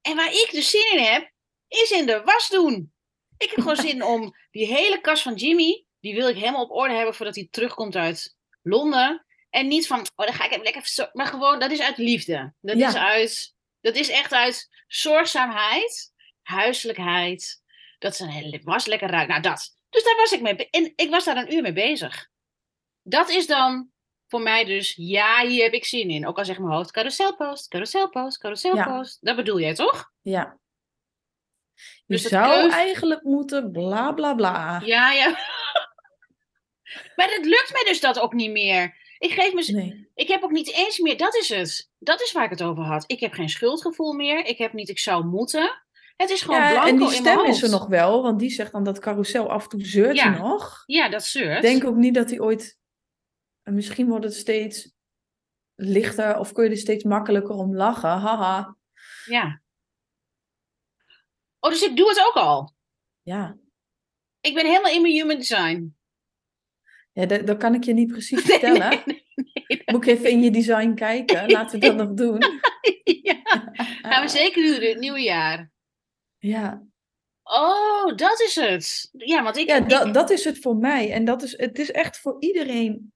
[0.00, 1.30] En waar ik dus zin in heb,
[1.68, 2.92] is in de was doen.
[3.36, 6.70] Ik heb gewoon zin om die hele kast van Jimmy, die wil ik helemaal op
[6.70, 9.24] orde hebben voordat hij terugkomt uit Londen.
[9.50, 11.10] En niet van, oh, dan ga ik even lekker.
[11.12, 12.52] Maar gewoon, dat is uit liefde.
[12.60, 12.88] Dat Ja.
[12.88, 17.62] is uit, dat is echt uit zorgzaamheid, huiselijkheid.
[17.98, 19.28] Dat ze een hele was lekker ruikt.
[19.28, 19.74] Nou, dat.
[19.90, 20.70] Dus daar was ik mee.
[20.70, 22.28] En ik was daar een uur mee bezig.
[23.02, 23.90] Dat is dan
[24.28, 26.26] voor mij dus, ja, hier heb ik zin in.
[26.26, 29.18] Ook al zegt mijn hoofd, carouselpost, carouselpost, carouselpost.
[29.20, 30.10] Dat bedoel jij toch?
[30.22, 30.58] Ja.
[31.74, 34.80] Je Dus zou keus- eigenlijk moeten bla bla bla.
[34.84, 35.28] Ja, ja.
[37.16, 38.98] maar het lukt mij dus dat ook niet meer.
[39.20, 40.10] Ik geef me, Nee.
[40.14, 41.90] Ik heb ook niet eens meer, dat is het.
[41.98, 43.04] Dat is waar ik het over had.
[43.06, 44.44] Ik heb geen schuldgevoel meer.
[44.44, 45.82] Ik heb niet, ik zou moeten.
[46.16, 48.72] Het is gewoon Ja, blanco en die stem is er nog wel, want die zegt
[48.72, 50.38] dan dat carousel af en toe zeurt Ja.
[50.38, 50.82] nog.
[50.86, 51.56] Ja, dat zeurt.
[51.56, 52.78] Ik denk ook niet dat hij ooit.
[53.62, 54.92] en Misschien wordt het steeds
[55.74, 58.08] lichter of kun je er steeds makkelijker om lachen.
[58.08, 58.76] Haha.
[59.24, 59.62] Ja.
[61.58, 62.74] Oh, dus ik doe het ook al.
[63.22, 63.56] Ja,
[64.40, 65.96] Ik ben helemaal in mijn human design.
[67.12, 68.88] Ja dat, dat kan ik je niet precies vertellen.
[68.88, 69.24] Nee, nee,
[69.66, 69.82] nee.
[69.86, 71.50] Moet ik even in je design kijken?
[71.50, 72.38] Laten we dat nog doen.
[73.22, 73.40] ja.
[74.02, 75.70] Gaan we zeker doen in het nieuwe jaar.
[76.38, 76.88] Ja,
[77.42, 79.08] Oh, dat is het.
[79.12, 79.68] Ja, want ik...
[79.68, 81.12] ja ik- dat, dat is het voor mij.
[81.12, 83.12] En dat is, het is echt voor iedereen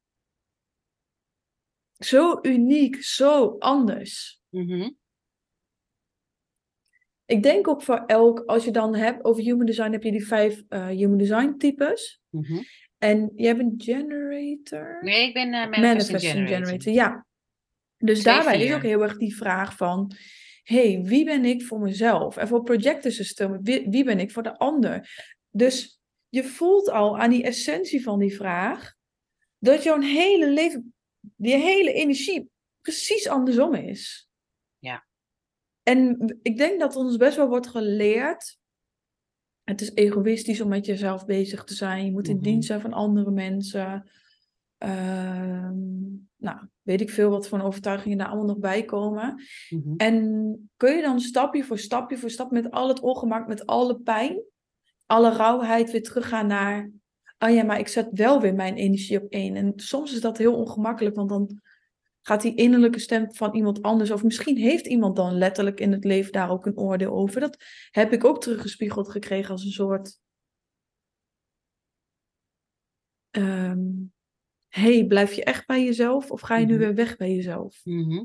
[1.98, 4.40] zo uniek, zo anders.
[4.48, 4.90] Mhm.
[7.24, 10.26] Ik denk ook voor elk, als je dan hebt over human design, heb je die
[10.26, 12.20] vijf eh, human design types.
[12.30, 12.62] Mhm.
[13.04, 14.98] En je hebt een generator.
[15.02, 16.56] Nee, ik ben eh manifesting, generator.
[16.56, 17.26] generator, ja.
[17.96, 20.12] Dus Twee, daarbij is ook heel erg die vraag van...
[20.62, 22.36] hey, wie ben ik voor mezelf?
[22.36, 25.08] En voor projector system, wie, wie ben ik voor de ander?
[25.50, 28.94] Dus je voelt al aan die essentie van die vraag...
[29.58, 32.48] dat jouw hele leven, die hele energie
[32.80, 34.28] precies andersom is.
[34.78, 35.06] Ja.
[35.82, 38.58] En ik denk dat ons best wel wordt geleerd.
[39.64, 42.04] Het is egoïstisch om met jezelf bezig te zijn.
[42.04, 42.44] Je moet in Mhm.
[42.44, 44.08] dienst zijn van andere mensen.
[44.78, 45.78] Ehm,
[46.36, 49.42] nou, weet ik veel wat voor overtuigingen daar allemaal nog bij komen.
[49.70, 49.94] Mhm.
[49.96, 53.98] En kun je dan stapje voor stapje voor stap met al het ongemak, met alle
[53.98, 54.42] pijn,
[55.06, 56.90] alle rauwheid weer teruggaan naar.
[57.38, 59.56] Oh ja, maar ik zet wel weer mijn energie op één.
[59.56, 61.60] En soms is dat heel ongemakkelijk, want dan
[62.26, 64.10] gaat die innerlijke stem van iemand anders.
[64.10, 67.40] Of misschien heeft iemand dan letterlijk in het leven daar ook een oordeel over.
[67.40, 70.22] Dat heb ik ook teruggespiegeld gekregen als een soort.
[73.30, 73.80] ehm,
[74.68, 76.30] hey, blijf je echt bij jezelf?
[76.30, 76.80] Of ga je nu Mhm.
[76.82, 77.80] weer weg bij jezelf?
[77.84, 78.24] Mhm.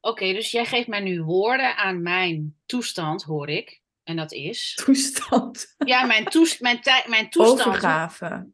[0.00, 3.82] Oké, dus jij geeft mij nu woorden aan mijn toestand, hoor ik.
[4.02, 4.74] En dat is.
[4.84, 5.74] Toestand.
[5.78, 7.60] Ja, mijn, toest, mijn, mijn toestand.
[7.60, 8.50] Overgave.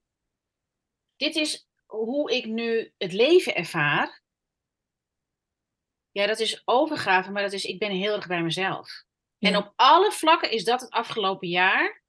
[1.17, 4.23] Dit is hoe ik nu het leven ervaar.
[6.11, 9.05] Ja, dat is overgave, maar dat is, ik ben heel erg bij mezelf.
[9.39, 12.03] En op alle vlakken is dat het afgelopen jaar.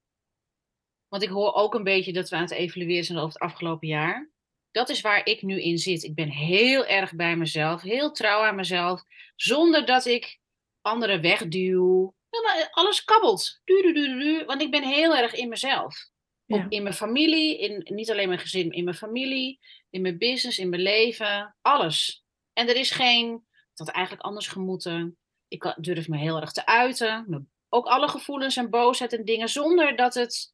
[1.08, 3.88] Want ik hoor ook een beetje dat we aan het evalueren zijn over het afgelopen
[3.88, 4.32] jaar.
[4.72, 6.04] Dat is waar ik nu in zit.
[6.04, 9.04] Ik ben heel erg bij mezelf, heel trouw aan mezelf,
[9.36, 10.40] zonder dat ik
[10.82, 12.16] anderen wegduw.
[12.30, 13.62] Ja, maar alles kabbelt.
[13.64, 16.11] Du, du, du, du, du, want ik ben heel erg in mezelf.
[16.56, 16.66] Ja.
[16.66, 19.60] Op, in mijn familie, in, niet alleen mijn gezin, in mijn familie,
[19.90, 22.24] in mijn business, in mijn leven, alles.
[22.54, 25.18] En er is geen, had eigenlijk anders gemoeten.
[25.48, 27.50] Ik durf me heel erg te uiten.
[27.70, 30.54] Ook alle gevoelens en boosheid en dingen, zonder dat het...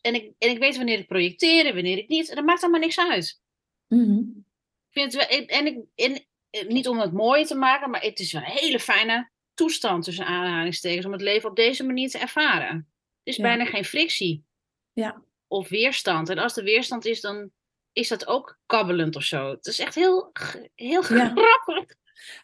[0.00, 2.28] En ik, en ik weet wanneer ik projecteer en wanneer ik niet.
[2.28, 3.40] En dat maakt allemaal niks uit.
[3.88, 4.18] Mhm.
[4.18, 8.02] Ik vind het wel, en, ik- en, eh, niet om het mooi te maken, maar
[8.02, 12.08] het is wel een hele fijne toestand tussen aanhalingstekens om het leven op deze manier
[12.10, 12.76] te ervaren.
[12.76, 12.84] Er
[13.22, 13.42] is Ja.
[13.42, 14.44] bijna geen frictie
[14.92, 15.22] Ja.
[15.52, 16.28] Of weerstand.
[16.28, 17.50] En als er weerstand is, dan
[17.92, 19.50] is dat ook kabbelend of zo.
[19.50, 20.32] Het is echt heel,
[20.74, 21.32] heel Ja.
[21.34, 21.94] grappig.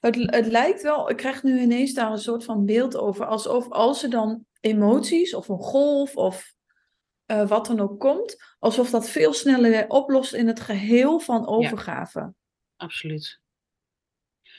[0.01, 3.27] Het, het lijkt wel, ik krijg nu ineens daar een soort van beeld over.
[3.27, 6.55] Alsof als er dan emoties of een golf of
[7.25, 11.47] eh, wat dan ook komt, alsof dat veel sneller weer oplost in het geheel van
[11.47, 12.35] overgave.
[12.77, 13.41] Absoluut.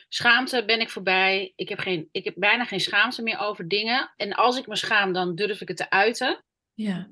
[0.10, 1.54] Schaamte ben ik voorbij.
[1.56, 4.14] Ik heb, geen, ik heb bijna geen schaamte meer over dingen.
[4.16, 6.44] En als ik me schaam, dan durf ik het te uiten.
[6.74, 7.10] Ja.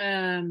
[0.00, 0.48] Ehm,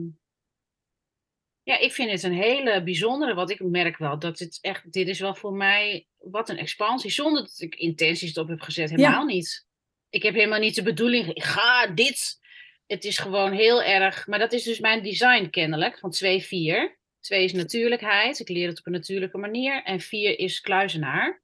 [1.64, 5.08] ja, ik vind het een hele bijzondere, want ik merk wel dat dit echt, dit
[5.08, 9.26] is wel voor mij, wat een expansie, zonder dat ik intenties erop heb gezet, helemaal
[9.26, 9.68] niet.
[10.10, 12.38] Ik heb helemaal niet de bedoeling, ik ga dit.
[12.86, 16.98] Het is gewoon heel erg, maar dat is dus mijn design kennelijk, van 2-4.
[17.20, 19.84] 2 is natuurlijkheid, ik leer het op een natuurlijke manier.
[19.84, 21.44] En 4 is kluizenaar.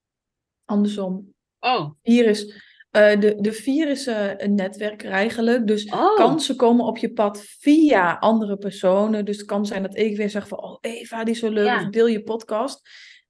[0.65, 1.33] Andersom.
[1.59, 2.53] Oh, Hier is,
[2.95, 5.67] eh, de, de vier is eh, een netwerker eigenlijk.
[5.67, 6.15] Dus oh.
[6.15, 9.25] kansen komen op je pad via andere personen.
[9.25, 11.65] Dus het kan zijn dat ik weer zeg van, oh Eva, die is zo leuk.
[11.65, 11.81] Ja.
[11.81, 12.89] Of deel je podcast.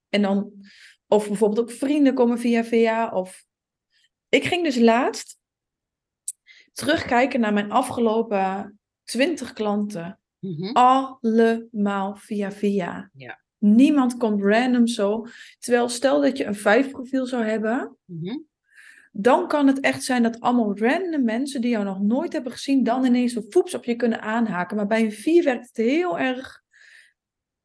[0.10, 0.52] En dan,
[1.08, 3.12] of bijvoorbeeld ook vrienden komen via via.
[3.12, 3.46] Of
[4.30, 5.38] ik ging dus laatst
[6.72, 10.20] terugkijken naar mijn afgelopen twintig klanten.
[10.40, 10.72] Mhm.
[10.72, 13.10] Allemaal via via.
[13.14, 13.44] Ja.
[13.58, 15.26] Niemand komt random zo.
[15.60, 18.38] Terwijl stel dat je een vijf profiel zou hebben Mhm.
[19.18, 22.84] Dan kan het echt zijn dat allemaal random mensen die jou nog nooit hebben gezien,
[22.84, 24.76] dan ineens een voeps op je kunnen aanhaken.
[24.76, 26.64] Maar bij een vier werkt het heel erg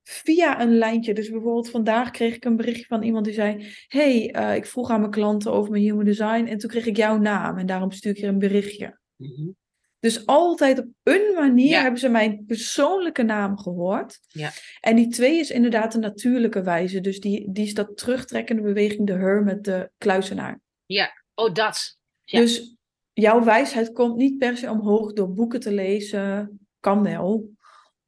[0.02, 1.14] via een lijntje.
[1.14, 4.90] Dus bijvoorbeeld vandaag kreeg ik een berichtje van iemand die zei: hey, eh, ik vroeg
[4.90, 7.90] aan mijn klanten over mijn human design en toen kreeg ik jouw naam en daarom
[7.90, 8.98] stuur ik je een berichtje.
[9.16, 9.48] Mhm.
[10.00, 11.82] Dus altijd op een manier Ja.
[11.82, 14.18] hebben ze mijn persoonlijke naam gehoord.
[14.28, 14.50] Ja.
[14.80, 17.00] En die twee is inderdaad een natuurlijke wijze.
[17.00, 20.60] Dus die, die is dat terugtrekkende beweging, de hermit, de kluizenaar.
[21.40, 21.98] Oh, dat.
[22.24, 22.40] Ja.
[22.40, 22.76] Dus
[23.12, 27.50] jouw wijsheid komt niet per se omhoog door boeken te lezen, kan wel.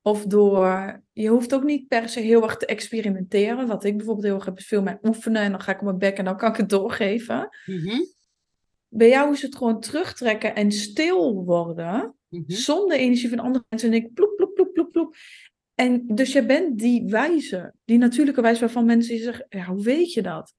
[0.02, 3.66] Of door, je hoeft ook niet per se heel erg te experimenteren.
[3.66, 5.42] Wat ik bijvoorbeeld heel erg heb, is veel meer oefenen.
[5.42, 7.48] En dan ga ik op mijn bek en dan kan ik het doorgeven.
[7.66, 8.00] Mhm.
[8.88, 12.14] Bij jou is het gewoon terugtrekken en stil worden.
[12.28, 12.42] Mhm.
[12.46, 13.92] Zonder energie van andere mensen.
[13.92, 15.14] En ik ploep, ploep, ploep, ploep, ploep.
[15.74, 17.74] En dus je bent die wijze.
[17.84, 20.54] Die natuurlijke wijze waarvan mensen zeggen, ja, hoe weet je dat?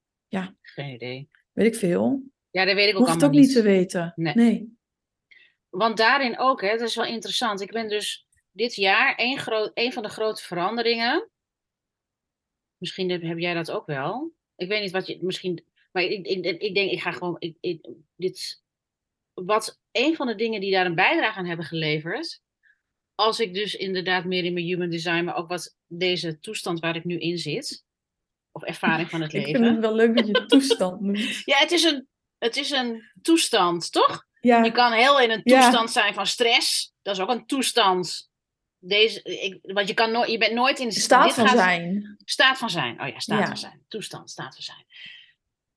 [0.60, 1.28] Geen idee.
[1.52, 2.22] Weet ik veel.
[2.54, 4.12] Ja, dat weet ik ook Hoeft ook niet te weten.
[4.16, 4.34] Nee.
[4.34, 4.78] nee.
[5.68, 7.60] Want daarin ook, hè, dat is wel interessant.
[7.60, 11.30] Ik ben dus dit jaar een, groot, een van de grote veranderingen.
[12.76, 14.32] Misschien heb, jij dat ook wel.
[14.56, 15.64] Ik weet niet wat je misschien.
[15.92, 17.36] Maar ik, ik, ik denk, ik ga gewoon.
[17.38, 18.62] Ik, ik, dit,
[19.32, 22.42] wat een van de dingen die daar een bijdrage aan hebben geleverd.
[23.14, 26.96] Als ik dus inderdaad meer in mijn human design, maar ook wat deze toestand waar
[26.96, 27.84] ik nu in zit.
[28.52, 29.60] Of ervaring van het Ik leven.
[29.60, 31.42] vind het wel leuk dat je toestand noemt.
[31.44, 32.08] Ja, het is, een,
[32.44, 34.26] het is een toestand, toch?
[34.40, 35.60] Ja, Je kan heel in een Ja.
[35.60, 36.92] toestand zijn van stress.
[37.02, 38.30] Dat is ook een toestand.
[38.78, 42.16] Deze, ik, want je, kan nooit, je bent nooit in de staat van gaat- zijn.
[42.24, 43.00] Staat van zijn.
[43.00, 43.46] Oh ja, staat Ja.
[43.46, 43.84] van zijn.
[43.88, 44.84] Toestand, staat van zijn.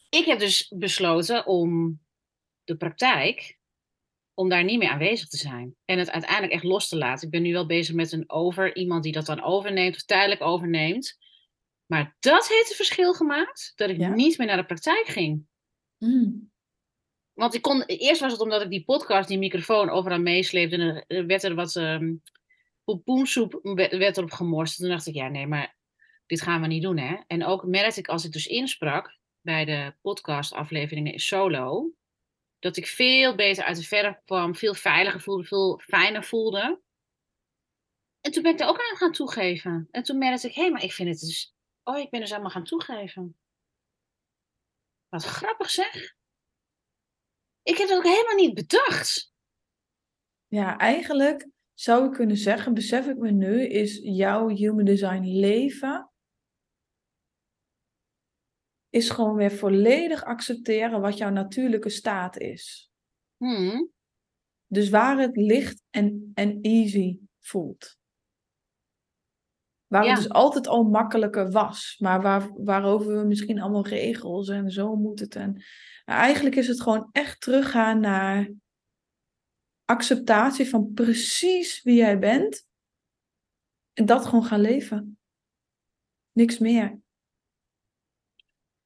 [0.10, 2.00] ik heb dus besloten om
[2.64, 3.58] de praktijk,
[4.34, 5.76] om daar niet meer aanwezig te zijn.
[5.86, 7.26] En het uiteindelijk echt los te laten.
[7.26, 10.42] Ik ben nu wel bezig met een over, iemand die dat dan overneemt of tijdelijk
[10.42, 11.18] overneemt.
[11.86, 14.10] Maar dat heeft het verschil gemaakt dat ik Ja?
[14.10, 15.46] niet meer naar de praktijk ging.
[15.98, 16.52] Mm.
[17.38, 20.76] Want ik kon, eerst was het omdat ik die podcast, die microfoon overal meesleepte.
[20.76, 22.16] En er werd er wat ehm
[22.84, 24.78] pompoensoep werd erop gemorst.
[24.78, 25.76] Toen dacht ik, ja nee, maar
[26.26, 27.18] dit gaan we niet doen hè.
[27.28, 31.92] En ook merkte ik als ik dus insprak bij de podcastafleveringen in solo.
[32.60, 36.82] Dat ik veel beter uit de verf kwam, veel veiliger voelde, veel fijner voelde.
[38.22, 39.88] En toen ben ik er ook aan gaan toegeven.
[39.92, 41.56] En toen merkte ik, hé, maar ik vind het dus...
[41.84, 43.38] Oh, ik ben dus allemaal gaan toegeven.
[45.10, 46.17] Wat grappig zeg.
[47.68, 49.32] Ik heb dat ook helemaal niet bedacht.
[50.48, 56.12] Ja, eigenlijk zou ik kunnen zeggen, besef ik me nu, is jouw human design leven
[58.90, 62.92] is gewoon weer volledig accepteren wat jouw natuurlijke staat is.
[63.38, 63.92] Hmm.
[64.68, 67.98] Dus waar het licht en, en easy voelt.
[69.88, 70.10] Waar Ja.
[70.10, 74.96] het dus altijd al makkelijker was, maar waar, waarover we misschien allemaal regels en zo
[74.96, 75.36] moet het.
[75.36, 75.64] En,
[76.16, 78.52] eigenlijk is het gewoon echt teruggaan naar
[79.86, 82.68] acceptatie van precies wie jij bent.
[83.94, 85.20] En dat gewoon gaan leven.
[86.32, 87.02] Niks meer.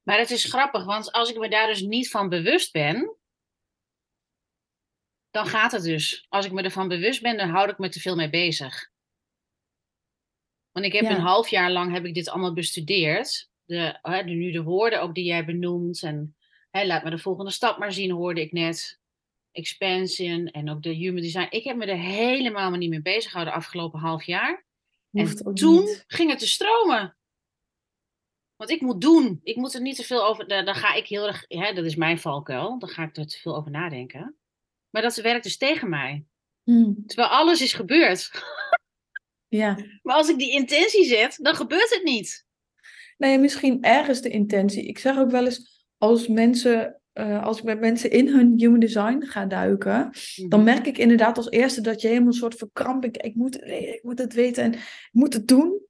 [0.02, 3.16] Maar het is grappig, want als ik me daar dus niet van bewust ben,
[5.30, 6.26] dan gaat het dus.
[6.28, 8.90] Als ik me ervan bewust ben, dan houd ik me te veel mee bezig.
[10.70, 11.10] Want ik heb Ja.
[11.10, 13.50] een half jaar lang heb ik dit allemaal bestudeerd.
[13.64, 16.02] De, hè, de, nu de woorden ook die jij benoemt.
[16.02, 16.36] En
[16.72, 19.00] hè, laat me de volgende stap maar zien, hoorde ik net.
[19.52, 21.46] Expansion en ook de human design.
[21.50, 24.64] Ik heb me er helemaal maar niet mee bezig gehouden de afgelopen half jaar.
[25.10, 26.04] Hoeft en toen niet.
[26.06, 27.16] ging het te stromen.
[28.56, 29.40] Want ik moet doen.
[29.42, 30.48] Ik moet er niet te veel over.
[30.48, 31.44] Daar, daar ga ik heel erg.
[31.48, 32.78] Hè, dat is mijn valkuil.
[32.78, 34.36] Dan ga ik er te veel over nadenken.
[34.90, 36.24] Maar dat werkt dus tegen mij.
[36.62, 38.30] Hmm, Terwijl alles is gebeurd.
[39.48, 39.78] Ja.
[40.02, 42.46] Maar als ik die intentie zet, dan gebeurt het niet.
[43.16, 44.86] Nee, misschien ergens de intentie.
[44.86, 45.71] Ik zeg ook wel eens,
[46.02, 50.10] als mensen, eh, als ik met mensen in hun human design ga duiken,
[50.48, 53.64] dan merk ik inderdaad als eerste dat je helemaal een soort verkramping, ik moet het
[53.64, 55.80] weten, ik moet het weten en ik moet het doen.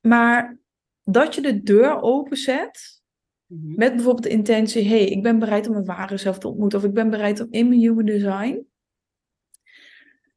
[0.00, 0.58] Maar
[1.02, 2.94] dat je de deur openzet
[3.46, 3.74] Mhm.
[3.74, 6.84] met bijvoorbeeld de intentie, hey, ik ben bereid om mijn ware zelf te ontmoeten of
[6.84, 8.66] ik ben bereid om in mijn human design,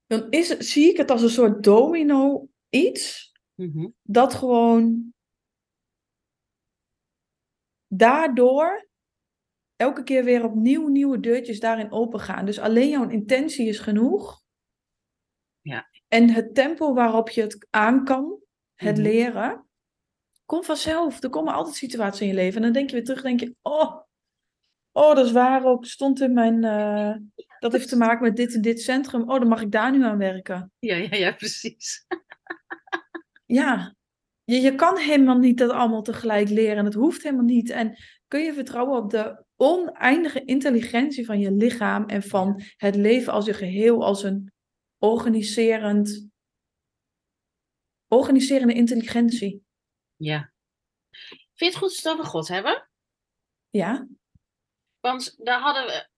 [0.08, 3.88] dan is, zie ik het als een soort domino iets Mhm.
[4.02, 5.14] dat gewoon
[7.88, 8.89] daardoor
[9.80, 12.46] elke keer weer opnieuw nieuwe deurtjes daarin opengaan.
[12.46, 14.42] Dus alleen jouw intentie is genoeg.
[15.62, 15.90] Ja.
[16.08, 18.40] En het tempo waarop je het aan kan,
[18.76, 19.06] het Mhm.
[19.06, 19.68] leren,
[20.46, 21.24] komt vanzelf.
[21.24, 22.56] Er komen altijd situaties in je leven.
[22.56, 24.02] En dan denk je weer terug, denk je, oh,
[24.92, 25.86] oh dat is waar ook.
[25.86, 27.16] Stond in mijn, eh,
[27.60, 29.22] dat heeft te maken met dit en dit centrum.
[29.22, 30.72] Oh, dan mag ik daar nu aan werken.
[30.80, 32.06] Ja, ja, ja, precies.
[33.46, 33.96] Ja,
[34.44, 36.78] je, je kan helemaal niet dat allemaal tegelijk leren.
[36.78, 37.70] En het hoeft helemaal niet.
[37.70, 43.34] En kun je vertrouwen op de oneindige intelligentie van je lichaam en van het leven
[43.34, 44.54] als een geheel, als een
[44.98, 46.30] organiserend,
[48.08, 49.64] organiserende intelligentie.
[50.16, 50.52] Ja.
[51.10, 52.90] Vind je het goed als we het over God hebben?
[53.70, 54.08] Ja,
[55.00, 56.10] Want daar hadden we.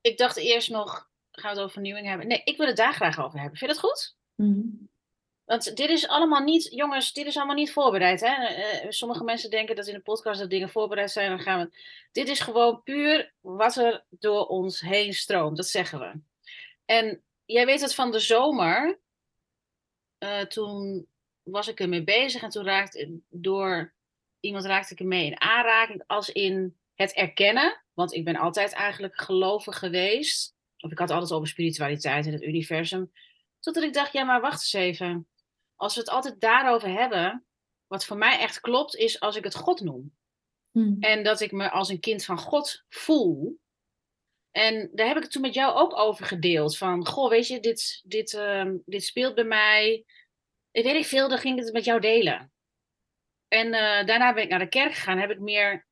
[0.00, 1.08] Ik dacht eerst nog.
[1.30, 2.26] Gaan we het over vernieuwing hebben?
[2.26, 3.58] Nee, ik wil het daar graag over hebben.
[3.58, 4.16] Vind je dat goed?
[4.34, 4.88] Mhm.
[5.50, 8.20] Want dit is allemaal niet, jongens, dit is allemaal niet voorbereid.
[8.20, 8.44] Hè?
[8.46, 11.30] Eh, sommige mensen denken dat in de podcast dat dingen voorbereid zijn.
[11.30, 11.76] Dan gaan we.
[12.12, 15.56] Dit is gewoon puur wat er door ons heen stroomt.
[15.56, 16.20] Dat zeggen we.
[16.84, 19.00] En jij weet het van de zomer.
[20.18, 21.06] eh, toen
[21.42, 23.94] was ik ermee bezig en toen raakte door
[24.40, 26.02] iemand raakte ik ermee in aanraking.
[26.06, 27.82] Als in het erkennen.
[27.92, 30.54] Want ik ben altijd eigenlijk gelovig geweest.
[30.78, 33.12] Of ik had altijd over spiritualiteit in het universum.
[33.60, 35.28] Totdat ik dacht, ja, maar wacht eens even.
[35.80, 37.44] Als we het altijd daarover hebben,
[37.86, 40.16] wat voor mij echt klopt, is als ik het God noem.
[40.70, 41.02] Mhm.
[41.02, 43.58] En dat ik me als een kind van God voel.
[44.50, 46.76] En daar heb ik het toen met jou ook over gedeeld.
[46.76, 50.04] Van, goh, weet je, dit, dit, ehm, dit speelt bij mij.
[50.70, 52.52] Ik weet niet veel, dan ging ik het met jou delen.
[53.48, 55.18] En eh, daarna ben ik naar de kerk gegaan.
[55.18, 55.86] Heb ik meer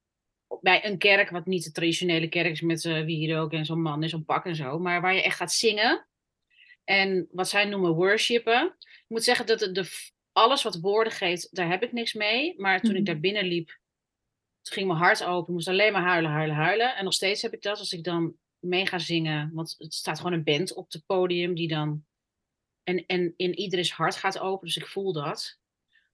[0.61, 4.03] bij een kerk, wat niet de traditionele kerk is met uh, wierook en zo'n man
[4.03, 4.79] in zo'n pak en zo.
[4.79, 6.08] Maar waar je echt gaat zingen.
[6.89, 8.77] En wat zij noemen worshipen.
[8.81, 12.55] Ik moet zeggen dat de, de, alles wat woorden geeft, daar heb ik niks mee.
[12.57, 13.79] Maar toen ik daar binnen liep,
[14.63, 15.49] ging mijn hart open.
[15.49, 16.97] Ik moest alleen maar huilen, huilen, huilen.
[16.97, 19.51] En nog steeds heb ik dat als ik dan mee ga zingen.
[19.55, 22.05] Want het staat gewoon een band op het podium die dan...
[22.83, 25.59] En, en in ieders hart gaat open, dus ik voel dat.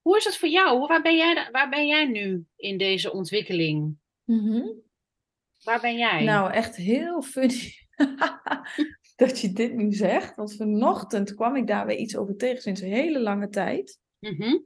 [0.01, 0.87] Hoe is dat voor jou?
[0.87, 3.97] Waar ben jij, waar ben jij nu in deze ontwikkeling?
[4.25, 4.83] Mm -hmm.
[5.62, 6.25] Waar ben jij?
[6.25, 7.75] Nou, echt heel funny
[9.23, 10.37] dat je dit nu zegt.
[10.37, 13.99] Want vanochtend kwam ik daar weer iets over tegen sinds een hele lange tijd.
[14.19, 14.57] Mhm,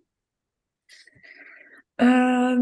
[1.94, 2.61] Ehm,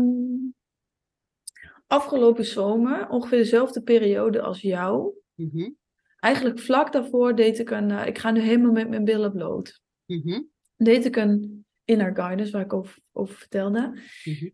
[1.86, 5.14] afgelopen zomer, ongeveer dezelfde periode als jou.
[5.34, 5.70] mhm,
[6.18, 7.90] Eigenlijk vlak daarvoor deed ik een...
[7.90, 9.80] eh, ik ga nu helemaal met mijn billen bloot.
[10.06, 10.42] mhm,
[10.76, 13.98] Deed ik een inner guidance, waar ik over, over vertelde.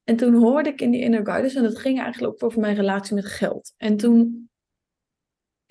[0.05, 2.77] En toen hoorde ik in die inner guidance, en dat ging eigenlijk ook over mijn
[2.77, 3.75] relatie met geld.
[3.77, 4.51] En toen,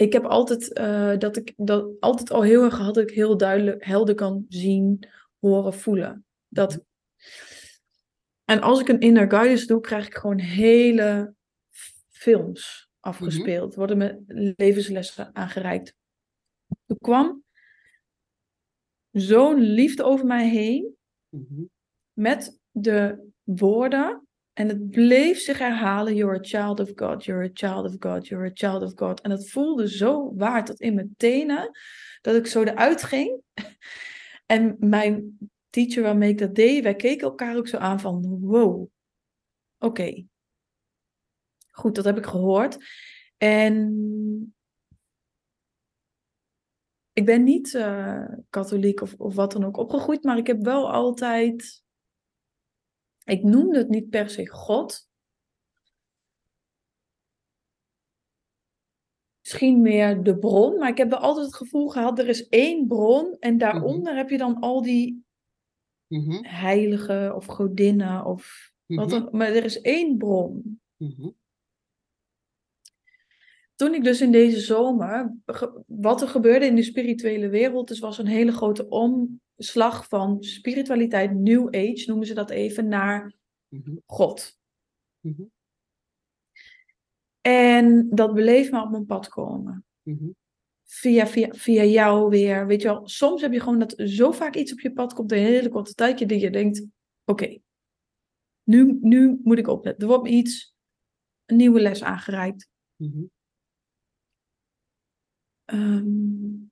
[0.01, 3.37] ik heb altijd, eh, dat ik dat altijd al heel erg gehad dat ik heel
[3.37, 5.07] duidelijk, helder kan zien,
[5.39, 6.25] horen, voelen.
[6.47, 6.83] Dat,
[8.45, 11.33] en als ik een inner guidance doe, krijg ik gewoon hele
[12.09, 14.23] films afgespeeld, worden me
[14.57, 15.95] levenslessen aangereikt.
[16.85, 17.43] Er kwam
[19.11, 20.95] zo'n liefde over mij heen
[21.29, 21.63] mhm,
[22.13, 24.27] met de woorden.
[24.53, 28.27] En het bleef zich herhalen: You're a child of God, you're a child of God,
[28.27, 29.21] you're a child of God.
[29.21, 31.69] En dat voelde zo waar tot in mijn tenen,
[32.21, 33.41] dat ik zo eruit ging.
[34.45, 35.37] En mijn
[35.69, 38.87] teacher waarmee ik dat deed, wij keken elkaar ook zo aan van: Wow,
[39.79, 40.25] oké.
[41.71, 42.77] Goed, dat heb ik gehoord.
[43.37, 44.53] En
[47.13, 50.91] ik ben niet eh, katholiek of, of wat dan ook opgegroeid, maar ik heb wel
[50.91, 51.83] altijd.
[53.31, 55.09] Ik noemde het niet per se God.
[59.41, 63.37] Misschien meer de bron, maar ik heb altijd het gevoel gehad: er is één bron
[63.39, 65.25] en daaronder heb je dan al die
[66.07, 69.29] mhm, heiligen of godinnen of wat mhm, dan.
[69.31, 70.81] Maar er is één bron.
[70.97, 71.29] mhm,
[73.75, 75.35] toen ik dus in deze zomer,
[75.85, 78.89] wat er gebeurde in de spirituele wereld, dus was een hele grote
[79.61, 83.33] omslag van spiritualiteit, New Age noemen ze dat even, naar
[83.67, 84.57] mhm, God.
[85.19, 85.43] mhm,
[87.41, 89.85] En dat bleef maar op mijn pad komen.
[90.01, 90.29] mhm,
[90.83, 92.67] Via, via, via jou weer.
[92.67, 95.31] Weet je wel, soms heb je gewoon dat zo vaak iets op je pad komt
[95.31, 96.85] in een hele korte tijdje, dat je denkt,
[97.25, 97.57] oké,
[98.63, 100.01] nu, nu moet ik opletten.
[100.01, 100.75] Er wordt me iets,
[101.45, 102.69] een nieuwe les aangereikt.
[105.65, 106.69] Ehm,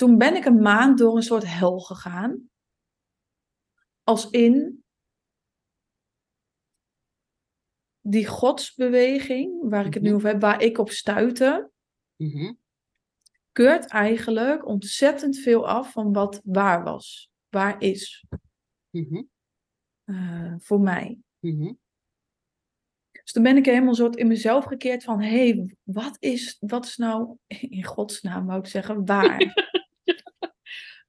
[0.00, 2.50] toen ben ik een maand door een soort hel gegaan.
[4.02, 4.84] Als in
[8.00, 10.16] die godsbeweging, waar ik het nu Mhm.
[10.16, 11.70] over heb, waar ik op stuitte,
[12.16, 12.52] mhm,
[13.52, 18.24] keurt eigenlijk ontzettend veel af van wat waar was, waar is
[18.90, 19.22] mhm,
[20.04, 21.18] eh, voor mij.
[21.38, 21.72] mhm,
[23.22, 26.86] Dus toen ben ik helemaal soort in mezelf gekeerd van, hé, hey, wat, is, wat
[26.86, 29.38] is nou, in godsnaam wou ik zeggen, waar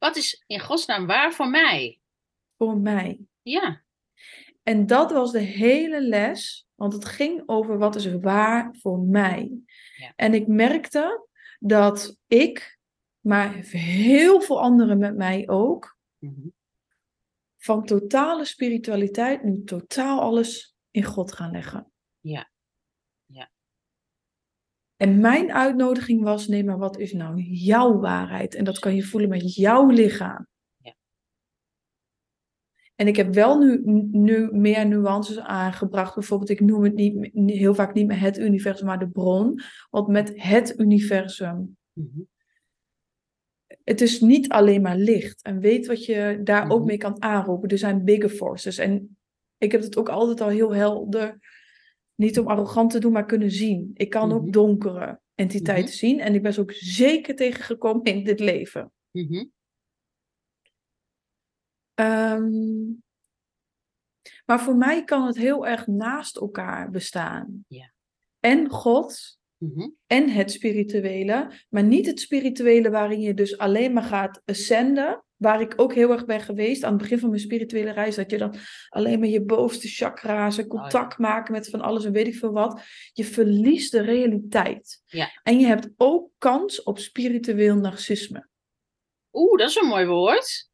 [0.01, 2.01] Wat is in godsnaam waar voor mij?
[2.61, 3.19] voor mij?
[3.41, 3.83] Ja.
[4.63, 9.51] En dat was de hele les, want het ging over wat is waar voor mij.
[9.95, 10.13] Ja.
[10.15, 11.27] En ik merkte
[11.59, 12.79] dat ik,
[13.19, 16.47] maar heel veel anderen met mij ook, mhm,
[17.57, 21.91] van totale spiritualiteit nu totaal alles in God gaan leggen.
[22.19, 22.31] Ja.
[22.31, 22.50] Ja.
[25.01, 28.55] En mijn uitnodiging was, nee, maar wat is nou jouw waarheid?
[28.55, 30.47] En dat kan je voelen met jouw lichaam.
[30.77, 30.95] Ja.
[32.95, 33.81] En ik heb wel nu,
[34.11, 36.15] nu meer nuances aangebracht.
[36.15, 39.59] Bijvoorbeeld, ik noem het niet, heel vaak niet meer het universum, maar de bron.
[39.89, 42.19] Want met het universum, mhm,
[43.83, 45.41] het is niet alleen maar licht.
[45.43, 46.87] En weet wat je daar ook Mhm.
[46.87, 47.69] mee kan aanroepen.
[47.69, 48.77] Er zijn bigger forces.
[48.77, 49.17] En
[49.57, 51.39] ik heb het ook altijd al heel helder,
[52.21, 53.91] niet om arrogant te doen, maar kunnen zien.
[53.93, 54.37] Ik kan Mhm.
[54.37, 56.19] ook donkere entiteiten zien.
[56.19, 58.91] En ik ben ze ook zeker tegengekomen in dit leven.
[59.11, 59.45] mhm,
[61.93, 62.83] Ehm,
[64.45, 67.65] maar voor mij kan het heel erg naast elkaar bestaan.
[67.67, 67.91] Ja.
[68.39, 74.03] En God mhm, en het spirituele, maar niet het spirituele waarin je dus alleen maar
[74.03, 75.23] gaat ascenden.
[75.41, 78.31] Waar ik ook heel erg ben geweest aan het begin van mijn spirituele reis, dat
[78.31, 78.55] je dan
[78.89, 82.51] alleen maar je bovenste chakra's en contact maken met van alles en weet ik veel
[82.51, 82.81] wat.
[83.13, 85.01] Je verliest de realiteit.
[85.05, 85.39] Ja.
[85.43, 88.47] En je hebt ook kans op spiritueel narcisme.
[89.33, 90.69] Oeh, dat is een mooi woord.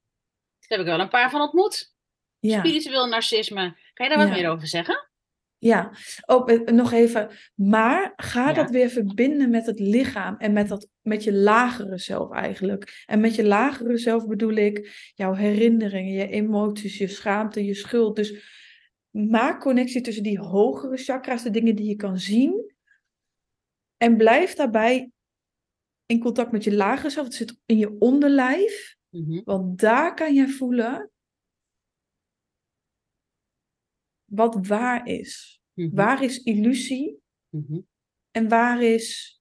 [0.60, 1.94] Daar heb ik wel een paar van ontmoet.
[2.40, 2.60] Ja.
[2.60, 3.78] Spiritueel narcisme.
[3.94, 5.07] Kan je daar wat meer over zeggen?
[5.60, 5.92] Ja,
[6.26, 7.30] oh, eh, nog even.
[7.56, 8.54] Maar ga Ja.
[8.54, 13.04] dat weer verbinden met het lichaam en met, dat, met je lagere zelf eigenlijk.
[13.06, 18.16] En met je lagere zelf bedoel ik jouw herinneringen, je emoties, je schaamte, je schuld.
[18.16, 18.56] Dus
[19.10, 22.74] maak connectie tussen die hogere chakra's, de dingen die je kan zien.
[23.98, 25.12] En blijf daarbij
[26.06, 27.26] in contact met je lagere zelf.
[27.26, 28.96] Het zit in je onderlijf.
[29.10, 31.12] Mhm, Want daar kan je voelen
[34.32, 35.62] wat waar is.
[35.74, 37.20] mhm, Waar is illusie?
[37.50, 37.80] mhm,
[38.32, 39.40] en waar is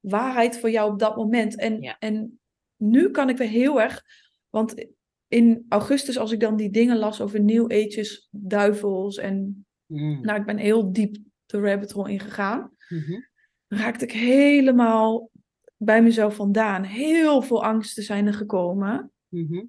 [0.00, 1.56] waarheid voor jou op dat moment?
[1.58, 1.96] En, Ja.
[1.98, 2.40] en
[2.76, 4.02] nu kan ik weer heel erg,
[4.48, 4.86] want
[5.28, 10.20] in augustus, als ik dan die dingen las over New Ages, duivels en Mm.
[10.20, 11.16] nou, ik ben heel diep
[11.46, 13.20] de rabbit hole ingegaan, Mhm.
[13.68, 15.30] raakte ik helemaal
[15.76, 16.82] bij mezelf vandaan.
[16.82, 19.12] Heel veel angsten zijn er gekomen.
[19.28, 19.64] Mhm.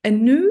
[0.00, 0.50] En nu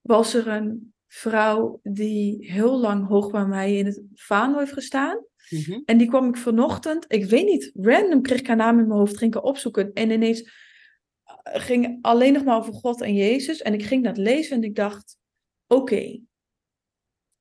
[0.00, 5.24] was er een vrouw die heel lang hoog bij mij in het vaandel heeft gestaan.
[5.48, 5.80] Mhm.
[5.84, 8.98] En die kwam ik vanochtend, ik weet niet, random kreeg ik haar naam in mijn
[8.98, 9.92] hoofd, ging ik haar opzoeken.
[9.92, 10.50] En ineens eh,
[11.42, 13.62] ging alleen nog maar over God en Jezus.
[13.62, 15.16] En ik ging dat lezen en ik dacht,
[15.66, 16.20] oké,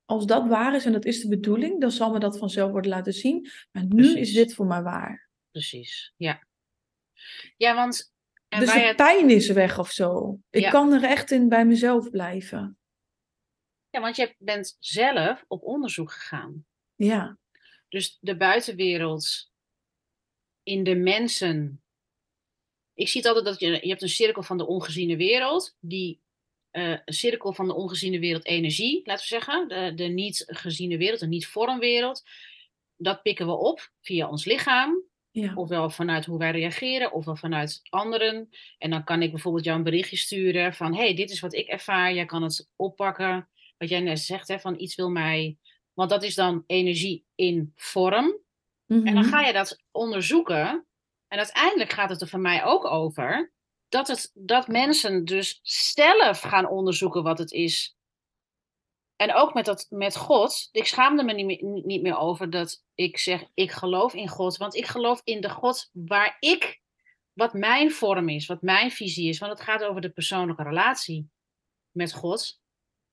[0.06, 2.92] als dat waar is en dat is de bedoeling, dan zal me dat vanzelf worden
[2.92, 3.50] laten zien.
[3.72, 5.30] Maar nu is dit voor mij waar.
[5.52, 6.48] Precies, ja.
[7.58, 8.16] Ja, want...
[8.48, 10.40] En dus de het- pijn is weg of zo.
[10.50, 10.70] Ik Ja.
[10.70, 12.78] kan er echt in bij mezelf blijven.
[13.98, 16.66] Ja, want je bent zelf op onderzoek gegaan.
[16.96, 17.38] Ja,
[17.90, 19.52] Dus de buitenwereld
[20.64, 21.82] in de mensen.
[22.94, 25.78] Ik zie het altijd dat je, je hebt een cirkel van de ongeziene wereld.
[25.80, 26.22] Die
[26.72, 29.68] eh, een cirkel van de ongeziene wereld energie, laten we zeggen.
[29.68, 32.24] De, de niet geziene wereld, de niet vormwereld.
[32.96, 35.04] Dat pikken we op via ons lichaam.
[35.32, 35.54] ja.
[35.56, 38.50] Ofwel vanuit hoe wij reageren, ofwel vanuit anderen.
[38.78, 40.96] En dan kan ik bijvoorbeeld jou een berichtje sturen van...
[40.96, 42.14] hey, dit is wat ik ervaar.
[42.14, 43.50] Jij kan het oppakken.
[43.78, 45.58] Wat jij net zegt, hè, van iets wil mij...
[45.94, 48.26] Want dat is dan energie in vorm.
[48.88, 49.30] En dan Mhm.
[49.30, 50.86] ga je dat onderzoeken.
[51.28, 53.52] En uiteindelijk gaat het er voor mij ook over...
[53.90, 55.60] Dat, het, dat mensen dus
[55.94, 57.96] zelf gaan onderzoeken wat het is.
[59.16, 60.70] En ook met, dat, met God.
[60.72, 64.58] Ik schaamde me niet meer, niet meer over dat ik zeg, ik geloof in God.
[64.58, 66.82] Want ik geloof in de God waar ik,
[67.34, 69.40] wat mijn vorm is, wat mijn visie is.
[69.40, 71.30] Want het gaat over de persoonlijke relatie
[71.92, 72.60] met God.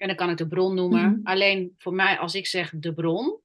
[0.04, 1.10] En dan kan ik de bron noemen.
[1.10, 1.20] Mhm.
[1.22, 3.40] Alleen voor mij, als ik zeg de bron,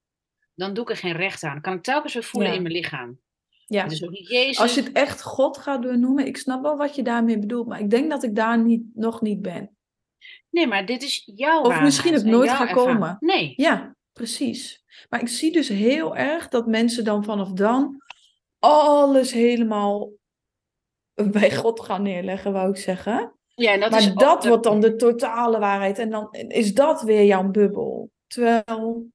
[0.55, 1.51] dan doe ik er geen recht aan.
[1.53, 2.55] Dan kan ik telkens weer voelen Ja.
[2.55, 3.19] in mijn lichaam.
[3.65, 3.83] ja.
[3.83, 4.59] Het is ook niet Jezus.
[4.59, 7.79] Als je het echt God gaat benoemen, ik snap wel wat je daarmee bedoelt, maar
[7.79, 9.77] ik denk dat ik daar niet, nog niet ben.
[10.49, 12.93] Nee, maar dit is jouw Of misschien en nooit jouw ga ervaring.
[12.99, 13.17] komen.
[13.19, 13.53] Nee.
[13.55, 14.83] Ja, precies.
[15.09, 18.01] Maar ik zie dus heel erg dat mensen dan vanaf dan
[18.59, 20.11] alles helemaal
[21.13, 23.33] bij God gaan neerleggen, wou ik zeggen.
[23.59, 27.23] Ja, dat maar dat de- wordt dan de totale waarheid en dan is dat weer
[27.25, 28.11] jouw bubbel.
[28.27, 29.11] Terwijl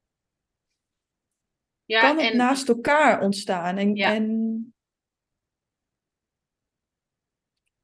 [1.84, 4.14] ja, kan het en, naast elkaar ontstaan en, Ja.
[4.14, 4.74] en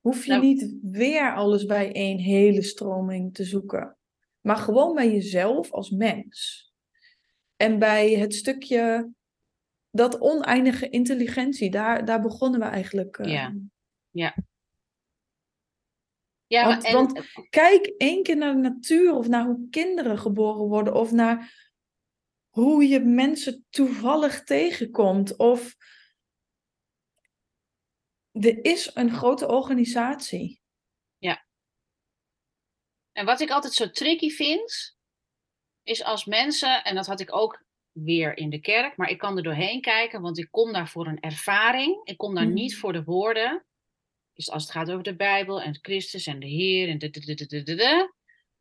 [0.00, 3.96] hoef je Nou- niet weer alles bij één hele stroming te zoeken,
[4.40, 6.68] maar gewoon bij jezelf als mens.
[7.56, 9.10] En bij het stukje,
[9.90, 13.18] dat oneindige intelligentie, daar, daar begonnen we eigenlijk.
[13.18, 13.54] eh, Ja.
[14.10, 14.34] Ja,
[16.50, 17.20] Want- en, want-
[17.50, 21.68] Kijk één keer naar de natuur of naar hoe kinderen geboren worden of naar
[22.48, 25.36] hoe je mensen toevallig tegenkomt.
[25.36, 25.76] Of
[28.32, 30.58] er is een grote organisatie.
[33.12, 34.96] En wat ik altijd zo tricky vind,
[35.82, 39.36] is als mensen, en dat had ik ook weer in de kerk, maar ik kan
[39.36, 42.00] er doorheen kijken, want ik kom daar voor een ervaring.
[42.04, 42.52] Ik kom daar Mhm.
[42.54, 43.64] niet voor de woorden.
[44.40, 47.20] Dus als het gaat over de Bijbel en Christus en de Heer en de, de,
[47.20, 48.12] de, de, de, de, de,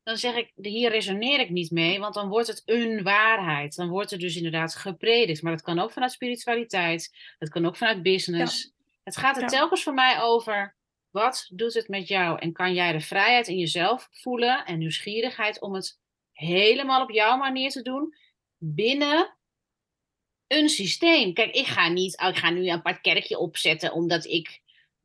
[0.04, 3.76] dan zeg ik, hier resoneer ik niet mee, want dan wordt het een waarheid.
[3.76, 5.42] Dan wordt er dus inderdaad gepredikt.
[5.42, 8.72] Maar dat kan ook vanuit spiritualiteit, dat kan ook vanuit business.
[9.04, 9.48] Het gaat er Ja.
[9.48, 10.76] telkens voor mij over,
[11.10, 12.40] wat doet het met jou?
[12.40, 16.00] En kan jij de vrijheid in jezelf voelen en nieuwsgierigheid om het
[16.32, 18.16] helemaal op jouw manier te doen
[18.58, 19.38] binnen
[20.48, 21.34] een systeem?
[21.34, 24.62] Kijk, ik ga niet, oh, ik ga nu een apart kerkje opzetten omdat ik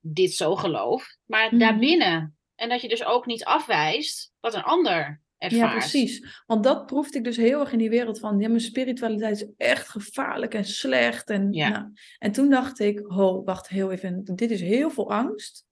[0.06, 1.58] dit zo geloof, maar Mhm.
[1.58, 2.36] daarbinnen.
[2.54, 5.72] En dat je dus ook niet afwijst wat een ander ervaart.
[5.72, 6.42] Ja, precies.
[6.46, 9.48] Want dat proefde ik dus heel erg in die wereld van, ja, mijn spiritualiteit is
[9.56, 11.30] echt gevaarlijk en slecht.
[11.30, 11.68] En, Ja.
[11.68, 15.66] nou, en toen dacht ik, ho, wacht heel even, dit is heel veel angst.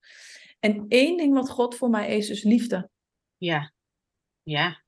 [0.61, 2.89] En één ding wat God voor mij is, is liefde.
[3.37, 3.73] Ja.
[4.43, 4.83] Ja.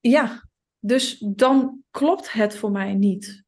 [0.00, 0.48] Ja,
[0.78, 3.43] dus dan klopt het voor mij niet.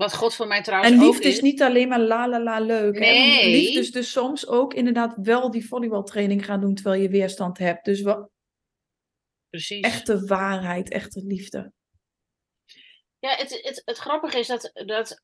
[0.00, 1.34] Wat God voor mij trouwens En liefde is.
[1.34, 2.98] is niet alleen maar la la la leuk.
[2.98, 3.50] Nee.
[3.50, 7.84] liefde is dus soms ook inderdaad wel die volleybaltraining gaan doen terwijl je weerstand hebt.
[7.84, 8.30] Dus wel
[9.48, 9.80] Precies.
[9.80, 11.72] echte waarheid, echte liefde.
[13.18, 15.22] Ja, het, het, het grappige is dat, dat.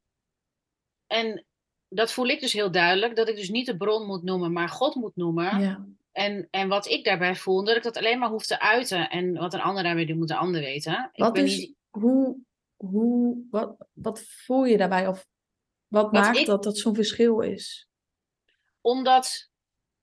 [1.06, 1.46] En
[1.88, 3.16] dat voel ik dus heel duidelijk.
[3.16, 5.60] Dat ik dus niet de bron moet noemen, maar God moet noemen.
[5.60, 5.86] Ja.
[6.12, 9.10] En, en wat ik daarbij voel, dat ik dat alleen maar hoef te uiten.
[9.10, 11.10] En wat een ander daarmee doet, moet de ander weten.
[11.12, 12.38] Ik Wat ben is, niet- hoe,
[12.86, 15.06] hoe, wat, wat voel je daarbij?
[15.08, 15.26] Of
[15.86, 17.88] wat, Wat maakt ik- dat dat zo'n verschil is?
[18.80, 19.50] Omdat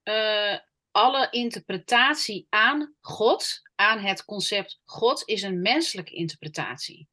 [0.03, 0.57] eh,
[0.91, 7.07] alle interpretatie aan God, aan het concept God, is een menselijke interpretatie.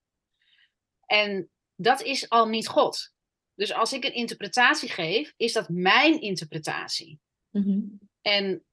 [1.07, 3.13] En dat is al niet God.
[3.55, 7.21] Dus als ik een interpretatie geef, is dat mijn interpretatie.
[7.51, 7.81] Mhm.
[8.21, 8.65] En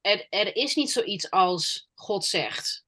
[0.00, 2.84] er, er is niet zoiets als God zegt.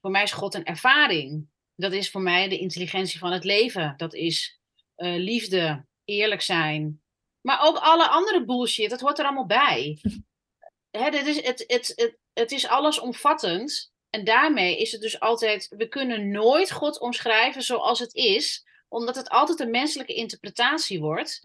[0.00, 1.48] Voor mij is God een ervaring.
[1.80, 3.94] Dat is voor mij de intelligentie van het leven.
[3.96, 4.60] Dat is
[4.94, 7.02] eh, liefde, eerlijk zijn.
[7.40, 9.98] Maar ook alle andere bullshit, dat hoort er allemaal bij.
[10.98, 13.92] Hè, dit is, het, het, het, het is allesomvattend.
[14.10, 19.16] En daarmee is het dus altijd, we kunnen nooit God omschrijven zoals het is, omdat
[19.16, 21.40] het altijd een menselijke interpretatie wordt.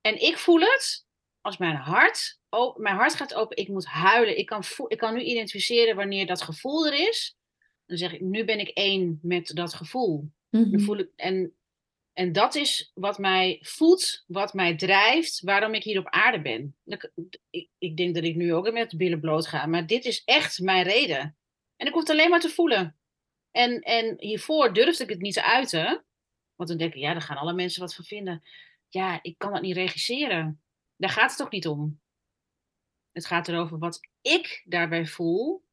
[0.00, 1.06] En ik voel het
[1.40, 2.38] als mijn hart,
[2.76, 4.38] mijn hart gaat open, ik moet huilen.
[4.38, 7.36] Ik kan, voel, ik kan nu identificeren wanneer dat gevoel er is.
[7.86, 10.30] Dan zeg ik, nu ben ik één met dat gevoel.
[10.50, 10.78] Dan Mhm.
[10.80, 11.54] voel ik, en,
[12.12, 16.76] en dat is wat mij voedt, wat mij drijft, waarom ik hier op aarde ben.
[16.84, 17.12] Ik,
[17.50, 20.22] ik, ik denk dat ik nu ook met de billen bloot ga, maar dit is
[20.24, 21.36] echt mijn reden.
[21.76, 22.96] En ik hoef het alleen maar te voelen.
[23.50, 26.04] En, en hiervoor durfde ik het niet te uiten.
[26.54, 28.42] Want dan denk ik, ja, daar gaan alle mensen wat van vinden.
[28.88, 30.62] Ja, ik kan dat niet regisseren.
[30.96, 32.00] Daar gaat het ook niet om.
[33.12, 35.63] Het gaat erover wat ik daarbij voel.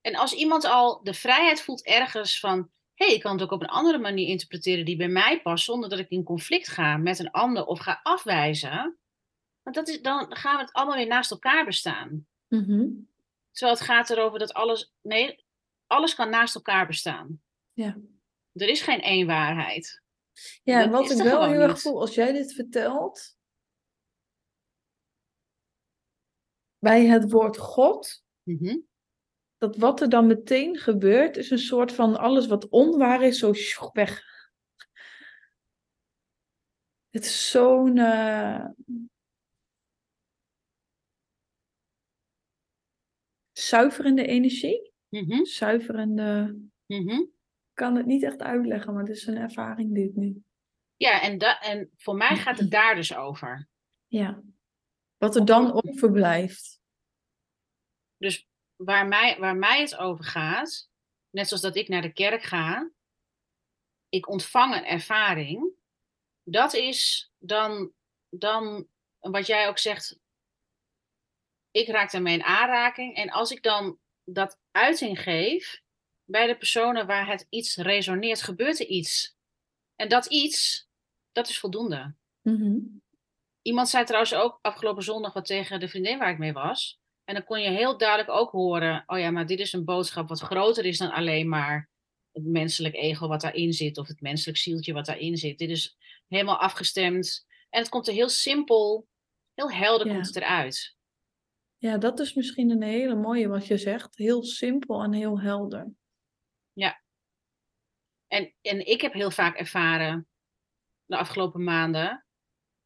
[0.00, 2.70] En als iemand al de vrijheid voelt ergens van...
[2.94, 5.64] hé, hey, ik kan het ook op een andere manier interpreteren die bij mij past...
[5.64, 8.98] zonder dat ik in conflict ga met een ander of ga afwijzen...
[9.62, 12.26] Want dat is, dan gaan we het allemaal weer naast elkaar bestaan.
[12.48, 12.88] Mhm.
[13.50, 14.92] Terwijl het gaat erover dat alles...
[15.00, 15.44] Nee,
[15.86, 17.42] alles kan naast elkaar bestaan.
[17.72, 17.98] Ja.
[18.52, 20.02] Er is geen één waarheid.
[20.62, 23.38] Ja, en Dat wat ik wel heel erg voel als jij dit vertelt.
[26.78, 28.76] Bij het woord God, Mhm.
[29.60, 33.52] Dat wat er dan meteen gebeurt, is een soort van alles wat onwaar is, zo
[33.92, 34.22] weg.
[37.08, 37.98] Het is zo'n.
[37.98, 38.64] eh,
[43.52, 44.92] zuiverende energie.
[45.08, 45.44] Mhm.
[45.44, 46.58] Zuiverende.
[46.86, 47.20] Mhm.
[47.20, 47.28] Ik
[47.74, 50.42] kan het niet echt uitleggen, maar het is een ervaring die ik nu.
[50.96, 53.68] Ja, en, da- en voor mij gaat het daar dus over.
[54.06, 54.42] Ja.
[55.16, 56.80] Wat er dan overblijft.
[58.16, 58.48] Dus
[58.84, 60.88] waar mij, waar mij het over gaat,
[61.30, 62.90] net zoals dat ik naar de kerk ga,
[64.08, 65.70] ik ontvang een ervaring.
[66.42, 67.92] Dat is dan,
[68.28, 70.18] dan wat jij ook zegt,
[71.70, 73.16] ik raak daarmee in aanraking.
[73.16, 75.82] En als ik dan dat uiting geef
[76.24, 79.36] bij de personen waar het iets resoneert, gebeurt er iets.
[79.96, 80.88] En dat iets,
[81.32, 82.14] dat is voldoende.
[82.42, 82.78] Mhm.
[83.62, 86.99] Iemand zei trouwens ook afgelopen zondag wat tegen de vriendin waar ik mee was.
[87.24, 90.28] En dan kon je heel duidelijk ook horen: oh ja, maar dit is een boodschap
[90.28, 91.90] wat groter is dan alleen maar
[92.32, 95.58] het menselijk ego wat daarin zit, of het menselijk zieltje wat daarin zit.
[95.58, 95.96] Dit is
[96.28, 97.46] helemaal afgestemd.
[97.70, 99.08] En het komt er heel simpel,
[99.54, 100.12] heel helder Ja.
[100.12, 100.96] komt het eruit.
[101.76, 104.16] Ja, dat is misschien een hele mooie wat je zegt.
[104.16, 105.92] Heel simpel en heel helder.
[108.30, 110.28] En, en ik heb heel vaak ervaren
[111.04, 112.24] de afgelopen maanden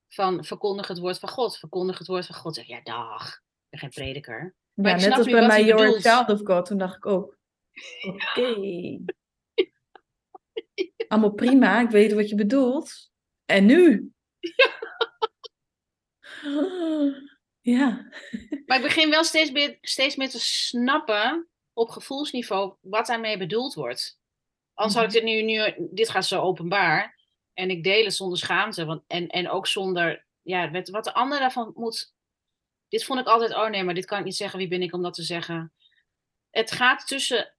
[0.08, 2.54] van verkondig het woord van God, verkondig het woord van God.
[2.54, 3.40] Zeg ja, dag,
[3.74, 4.54] ben geen prediker.
[4.72, 6.00] Maar Ja, ik net snap als bij mij a bedoelt.
[6.00, 6.66] Child of God.
[6.66, 7.38] Toen dacht ik ook,
[8.02, 8.54] oké.
[11.08, 13.10] Allemaal prima, ik weet wat je bedoelt.
[13.44, 14.10] En nu?
[17.60, 18.08] Ja.
[18.66, 23.74] Maar ik begin wel steeds meer, steeds meer te snappen op gevoelsniveau wat daarmee bedoeld
[23.74, 24.18] wordt.
[24.74, 27.18] Anders had ik dit nu, nu, dit gaat zo openbaar.
[27.52, 28.84] En ik deel het zonder schaamte.
[28.84, 32.13] Want, en, en ook zonder, ja, wat de ander daarvan moet.
[32.88, 34.58] Dit vond ik altijd, oh nee, maar dit kan ik niet zeggen.
[34.58, 35.72] Wie ben ik om dat te zeggen?
[36.50, 37.54] Het gaat tussen,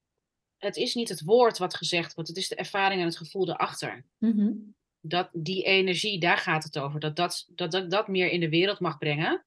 [0.58, 2.30] het is niet het woord wat gezegd wordt.
[2.30, 4.06] Het is de ervaring en het gevoel erachter.
[4.18, 4.52] Mhm.
[5.00, 7.00] Dat, die energie, daar gaat het over.
[7.00, 9.46] Dat dat, dat, dat, dat meer in de wereld mag brengen.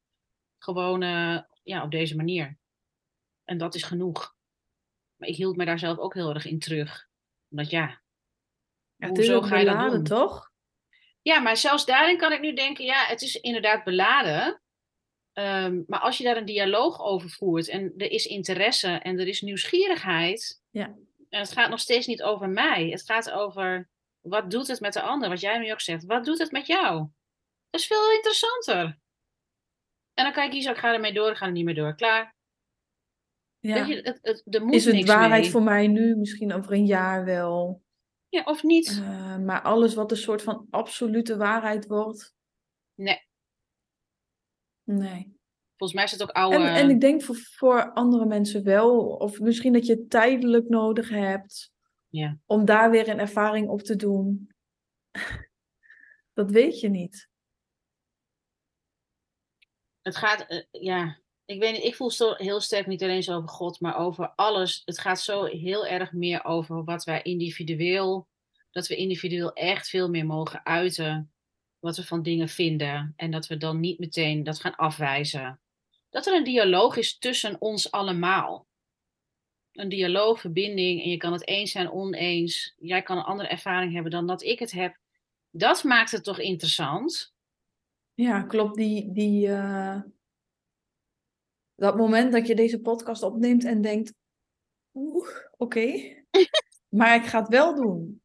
[0.58, 2.58] Gewoon eh, ja, op deze manier.
[3.44, 4.36] En dat is genoeg.
[5.16, 7.08] Maar ik hield me daar zelf ook heel erg in terug.
[7.50, 8.00] Omdat ja,
[8.96, 10.18] Ja, hoezo ga je dat beladen, doen?
[10.18, 10.50] toch?
[11.22, 14.62] Ja, maar zelfs daarin kan ik nu denken, ja, het is inderdaad beladen.
[15.38, 19.28] Ehm, maar als je daar een dialoog over voert en er is interesse en er
[19.28, 20.62] is nieuwsgierigheid.
[20.70, 20.84] Ja.
[21.28, 22.88] En het gaat nog steeds niet over mij.
[22.88, 23.88] Het gaat over
[24.20, 26.04] wat doet het met de ander, wat jij nu ook zegt.
[26.04, 26.98] Wat doet het met jou?
[27.70, 28.98] Dat is veel interessanter.
[30.14, 31.94] En dan kan je kiezen, ik ga ermee door, ik ga er niet meer door.
[31.94, 32.36] Klaar.
[33.58, 33.74] Ja.
[33.74, 35.50] Weet je, het, het, er moet Is het waarheid mee.
[35.50, 37.82] voor mij nu, misschien over een jaar wel.
[38.28, 38.88] Ja, of niet?
[38.88, 42.36] Eh, maar alles wat een soort van absolute waarheid wordt,
[42.94, 43.27] Nee,
[44.96, 45.36] nee.
[45.76, 46.56] volgens mij is het ook oude...
[46.56, 50.68] En, en ik denk voor, voor andere mensen wel, of misschien dat je het tijdelijk
[50.68, 51.72] nodig hebt
[52.08, 52.38] Ja.
[52.46, 54.50] om daar weer een ervaring op te doen.
[56.32, 57.28] Dat weet je niet.
[60.02, 63.36] Het gaat, eh, ja, ik weet niet, ik voel zo heel sterk niet alleen zo
[63.36, 64.82] over God, maar over alles.
[64.84, 68.28] Het gaat zo heel erg meer over wat wij individueel,
[68.70, 71.32] dat we individueel echt veel meer mogen uiten
[71.78, 73.12] wat we van dingen vinden.
[73.16, 75.60] En dat we dan niet meteen dat gaan afwijzen.
[76.10, 78.66] Dat er een dialoog is tussen ons allemaal.
[79.72, 81.02] Een dialoog, verbinding.
[81.02, 82.74] En je kan het eens zijn, oneens.
[82.78, 84.98] Jij kan een andere ervaring hebben dan dat ik het heb.
[85.50, 87.34] Dat maakt het toch interessant?
[88.14, 88.76] Ja, klopt.
[88.76, 90.00] Die, die, uh,
[91.74, 94.14] dat moment dat je deze podcast opneemt en denkt,
[94.94, 96.14] oeh, oké,
[96.98, 98.22] maar ik ga het wel doen.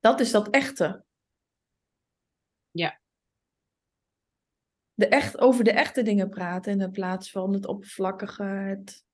[0.00, 1.04] dat is dat echte.
[2.70, 3.00] Ja.
[5.00, 8.42] De echt, over de echte dingen praten in plaats van het oppervlakkige.
[8.42, 9.04] Het...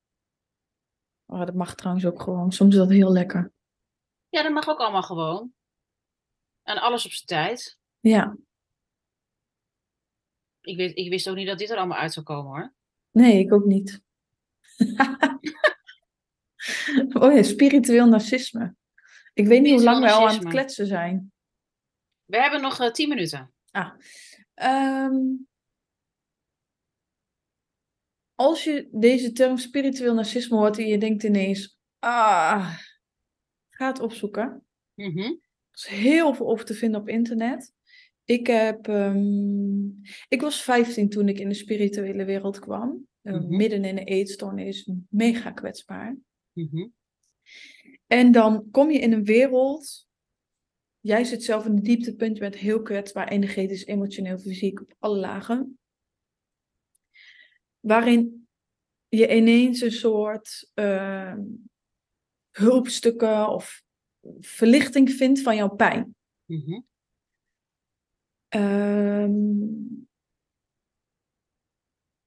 [1.27, 2.53] Oh, dat mag trouwens ook gewoon.
[2.53, 3.53] Soms is dat heel lekker.
[4.29, 5.53] Ja, dat mag ook allemaal gewoon.
[6.63, 7.79] En alles op zijn tijd.
[8.01, 8.37] Ja.
[10.61, 12.75] Ik, weet, ik wist ook niet dat dit er allemaal uit zou komen hoor.
[13.11, 14.03] Nee, ik ook niet.
[17.23, 18.75] oh ja, spiritueel narcisme.
[19.35, 21.33] Ik weet niet hoe lang we al aan het kletsen zijn.
[22.25, 23.55] We hebben nog uh, tien minuten.
[23.71, 23.93] Ah.
[24.55, 25.49] Um,
[28.37, 32.79] als je deze term spiritueel narcisme hoort en je denkt ineens, ah,
[33.69, 34.65] ga het opzoeken.
[34.95, 35.41] Mm -hmm.
[35.71, 37.73] Er is heel veel over te vinden op internet.
[38.25, 43.07] Ik, heb, um, ik was 15 toen ik in de spirituele wereld kwam.
[43.23, 43.57] Mm -hmm.
[43.57, 46.17] Midden in de eetstoornis, mega kwetsbaar.
[46.53, 46.93] Mm -hmm.
[48.07, 50.07] En dan kom je in een wereld.
[51.01, 55.19] Jij zit zelf in de dieptepunt, je bent heel kwetsbaar, energetisch, emotioneel, fysiek, op alle
[55.19, 55.79] lagen.
[57.87, 58.49] Waarin
[59.09, 61.37] je ineens een soort uh,
[62.51, 63.83] hulpstukken of
[64.41, 66.17] verlichting vindt van jouw pijn.
[66.45, 66.87] Mm-hmm.
[68.49, 70.09] Um,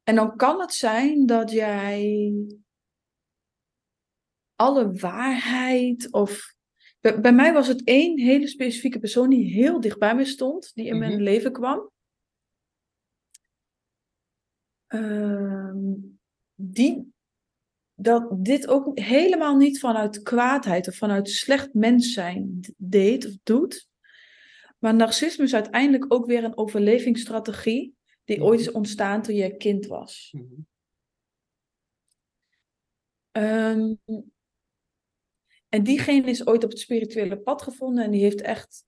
[0.04, 2.34] en dan kan het zijn dat jij
[4.56, 6.58] alle waarheid of.
[7.00, 10.72] Bij, bij, mij was het één hele specifieke persoon die heel dicht bij me stond,
[10.74, 11.92] die in mijn leven kwam.
[14.94, 16.20] Um,
[16.56, 17.14] die
[17.96, 23.88] dat dit ook helemaal niet vanuit kwaadheid of vanuit slecht mens zijn deed of doet.
[24.78, 28.52] Maar narcisme is uiteindelijk ook weer een overlevingsstrategie die mm-hmm.
[28.52, 30.34] ooit is ontstaan toen je kind was.
[30.38, 30.68] Mm-hmm.
[33.32, 34.00] Um,
[35.70, 38.88] en diegene is ooit op het spirituele pad gevonden en die heeft echt.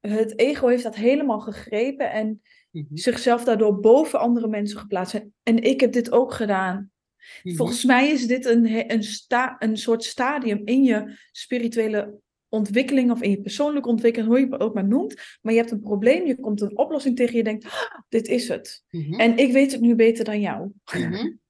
[0.00, 2.96] Het ego heeft dat helemaal gegrepen en mm-hmm.
[2.96, 5.24] zichzelf daardoor boven andere mensen geplaatst.
[5.42, 6.90] En ik heb dit ook gedaan.
[7.42, 7.56] Mm-hmm.
[7.56, 13.22] Volgens mij is dit een, een, sta, een soort stadium in je spirituele ontwikkeling of
[13.22, 15.38] in je persoonlijke ontwikkeling, hoe je het ook maar noemt.
[15.42, 18.48] Maar je hebt een probleem, je komt een oplossing tegen, je denkt, ah, dit is
[18.48, 18.84] het.
[18.90, 19.20] Mm-hmm.
[19.20, 20.70] En ik weet het nu beter dan jou.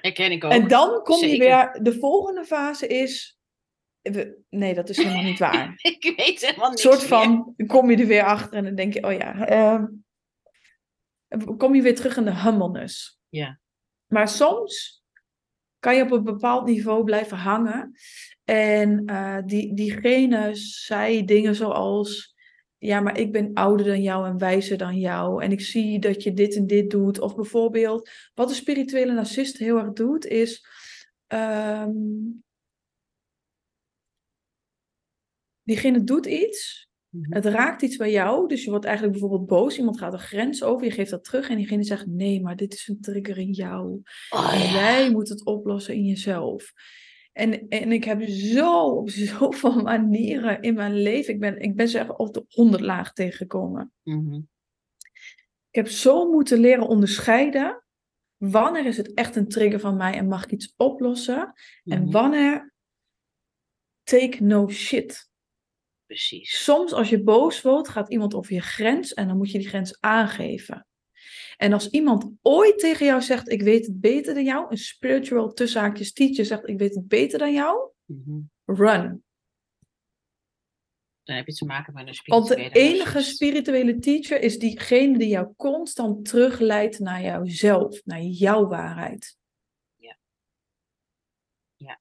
[0.00, 0.52] Herken ik ook.
[0.52, 3.35] En dan kom je weer, de volgende fase is,
[4.48, 5.72] nee, dat is helemaal niet waar.
[5.98, 7.08] ik weet helemaal Een niks soort meer.
[7.08, 9.86] van, dan kom je er weer achter en dan denk je, oh ja, ehm,
[11.56, 13.20] kom je weer terug in de humbleness.
[13.28, 13.60] Ja.
[14.06, 15.04] Maar soms
[15.78, 17.92] kan je op een bepaald niveau blijven hangen.
[18.44, 22.34] En uh, die, diegene zei dingen zoals,
[22.78, 25.42] ja, maar ik ben ouder dan jou en wijzer dan jou.
[25.42, 27.20] En ik zie dat je dit en dit doet.
[27.20, 30.66] Of bijvoorbeeld, wat een spirituele narcist heel erg doet, is...
[31.28, 32.44] Um,
[35.66, 37.32] diegene doet iets, Mhm.
[37.34, 40.62] het raakt iets bij jou, dus je wordt eigenlijk bijvoorbeeld boos, iemand gaat een grens
[40.62, 43.52] over, je geeft dat terug en diegene zegt, nee, maar dit is een trigger in
[43.52, 44.00] jou.
[44.30, 44.72] Oh, En ja.
[44.72, 46.72] jij moet het oplossen in jezelf.
[47.32, 51.88] En, en ik heb zo op zoveel manieren in mijn leven, ik ben, ik ben
[51.88, 53.92] ze echt op de honderd laag tegengekomen.
[54.02, 54.34] Mhm.
[55.70, 57.84] Ik heb zo moeten leren onderscheiden.
[58.36, 61.52] Wanneer is het echt een trigger van mij en mag ik iets oplossen?
[61.84, 62.10] En Mhm.
[62.10, 62.74] wanneer
[64.02, 65.28] take no shit.
[66.06, 66.64] Precies.
[66.64, 69.68] Soms als je boos wordt, gaat iemand over je grens en dan moet je die
[69.68, 70.86] grens aangeven.
[71.56, 75.52] En als iemand ooit tegen jou zegt, ik weet het beter dan jou, een spiritual
[75.52, 78.40] tussenhaakjes teacher zegt, ik weet het beter dan jou, Mhm.
[78.64, 79.24] run.
[81.22, 85.18] Dan heb je te maken met een Want de spirituele enige spirituele teacher is diegene
[85.18, 89.36] die jou constant terugleidt naar jouzelf, naar jouw waarheid.
[89.96, 90.18] Ja.
[91.76, 92.00] Ja.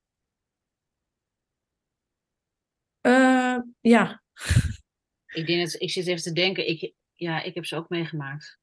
[3.05, 4.23] Uh, ja.
[5.33, 8.59] Ik, denk dat, ik zit even te denken, ik, ja, ik heb ze ook meegemaakt.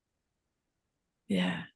[1.25, 1.73] Ja.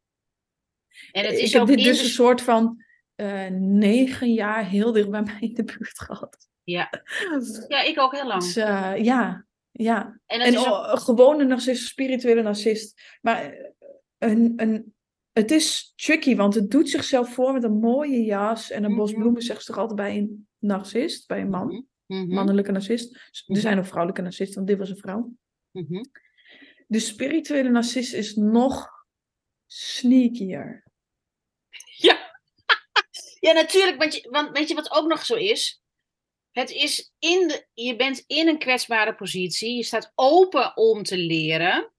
[1.12, 2.84] En het ik is heb ook dit in dus een soort van
[3.16, 6.48] uh, negen jaar heel dicht bij mij in de buurt gehad.
[6.62, 6.90] Ja,
[7.68, 8.42] ja ik ook heel lang.
[8.42, 10.20] Dus, uh, ja, ja.
[10.26, 10.92] En, is ook...
[10.92, 13.16] een gewone narcist, spirituele narcist.
[13.20, 13.72] Maar
[14.18, 14.94] een, een,
[15.32, 19.10] het is tricky, want het doet zichzelf voor met een mooie jas en een bos
[19.10, 19.20] Mhm.
[19.20, 23.14] bloemen, zegt ze toch altijd bij een narcist, bij een man, Mhm, mannelijke narcist.
[23.14, 23.60] Er Mhm.
[23.60, 25.32] zijn ook vrouwelijke narcisten, want dit was een vrouw.
[25.70, 26.04] mhm.
[26.86, 28.88] De spirituele narcist is nog
[29.66, 30.84] sneakier.
[31.96, 32.40] Ja.
[33.40, 33.98] ja, natuurlijk.
[33.98, 35.82] Want, je, want weet je wat ook nog zo is?
[36.50, 39.76] Het is in de, je bent in een kwetsbare positie.
[39.76, 41.92] Je staat open om te leren.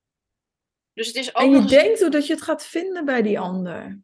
[0.94, 3.22] Dus het is ook En je nog denkt ook dat je het gaat vinden bij
[3.22, 4.00] die ander.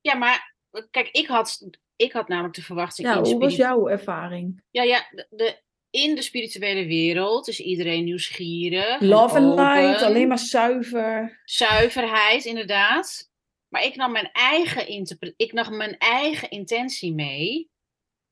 [0.00, 0.54] Ja, maar
[0.90, 1.68] kijk, ik had,
[2.02, 3.08] ik had namelijk de verwachting...
[3.08, 4.62] Ja, in hoe was jouw ervaring?
[4.70, 9.00] Ja, ja de, de- in de spirituele wereld is iedereen nieuwsgierig.
[9.00, 11.40] Love and light, alleen maar zuiver.
[11.44, 13.30] Zuiverheid, inderdaad.
[13.68, 17.70] Maar ik nam mijn eigen, interpre- ik nam mijn eigen intentie mee.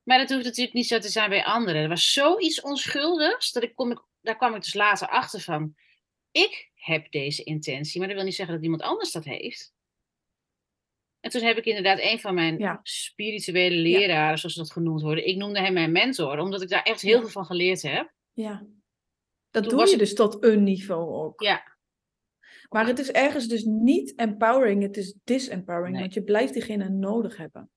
[0.03, 1.81] Maar dat hoeft natuurlijk niet zo te zijn bij anderen.
[1.81, 5.75] Er was zoiets onschuldigs, dat ik kom, ik, daar kwam ik dus later achter van.
[6.31, 9.73] Ik heb deze intentie, maar dat wil niet zeggen dat iemand anders dat heeft.
[11.21, 12.79] En toen heb ik inderdaad een van mijn Ja.
[12.83, 15.27] spirituele leraren, zoals dat genoemd worden.
[15.27, 18.13] Ik noemde hem mijn mentor, omdat ik daar echt heel veel van geleerd heb.
[18.33, 18.65] Ja.
[19.49, 21.41] Dat Toen doe je dus tot een niveau ook.
[21.41, 21.77] Ja,
[22.69, 25.91] Maar het is ergens dus niet empowering, het is disempowering.
[25.91, 26.01] Nee.
[26.01, 27.71] Want je blijft diegene nodig hebben.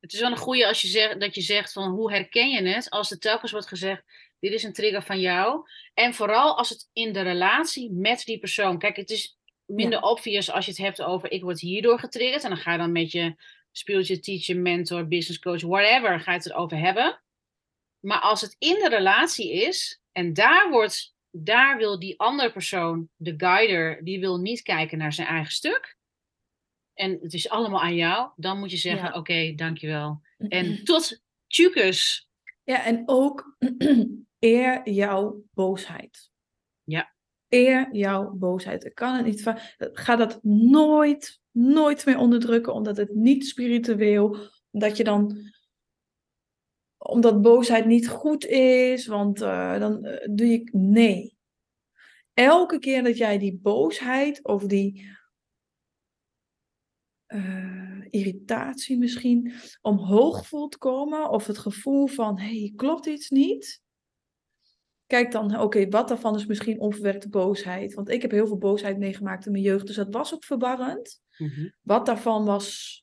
[0.00, 2.62] Het is wel een goede als je zegt, dat je zegt van hoe herken je
[2.62, 4.02] het als er telkens wordt gezegd,
[4.38, 5.68] dit is een trigger van jou.
[5.94, 8.78] En vooral als het in de relatie met die persoon.
[8.78, 12.42] Kijk, het is minder obvious als je het hebt over ik word hierdoor getriggerd.
[12.42, 13.34] En dan ga je dan met je
[13.72, 17.22] spiritual teacher, mentor, business coach, whatever, ga je het erover hebben.
[18.00, 23.08] Maar als het in de relatie is en daar wordt, daar wil die andere persoon,
[23.16, 25.96] de guider, die wil niet kijken naar zijn eigen stuk.
[26.94, 28.30] En het is allemaal aan jou.
[28.36, 29.14] Dan moet je zeggen, Ja.
[29.14, 30.20] oké, dankjewel.
[30.48, 32.28] En tot tjukus.
[32.64, 33.56] Ja, en ook
[34.38, 36.30] eer jouw boosheid.
[36.84, 37.13] Ja.
[37.54, 38.84] Eer jouw boosheid.
[38.84, 39.58] Ik kan het niet van.
[39.78, 44.36] Ga dat nooit, nooit meer onderdrukken, omdat het niet spiritueel,
[44.70, 45.52] dat je dan
[47.04, 50.68] omdat boosheid niet goed is, want eh, dan eh, doe je.
[50.72, 51.36] Nee.
[52.34, 55.08] Elke keer dat jij die boosheid of die
[57.26, 59.52] eh, irritatie misschien
[59.82, 63.83] omhoog voelt komen, of het gevoel van hé, hey, klopt iets niet.
[65.06, 67.94] Kijk dan, oké, wat daarvan is misschien onverwerkte boosheid?
[67.94, 71.22] Want ik heb heel veel boosheid meegemaakt in mijn jeugd, dus dat was ook verwarrend.
[71.38, 71.68] Mhm.
[71.80, 72.98] Wat daarvan was,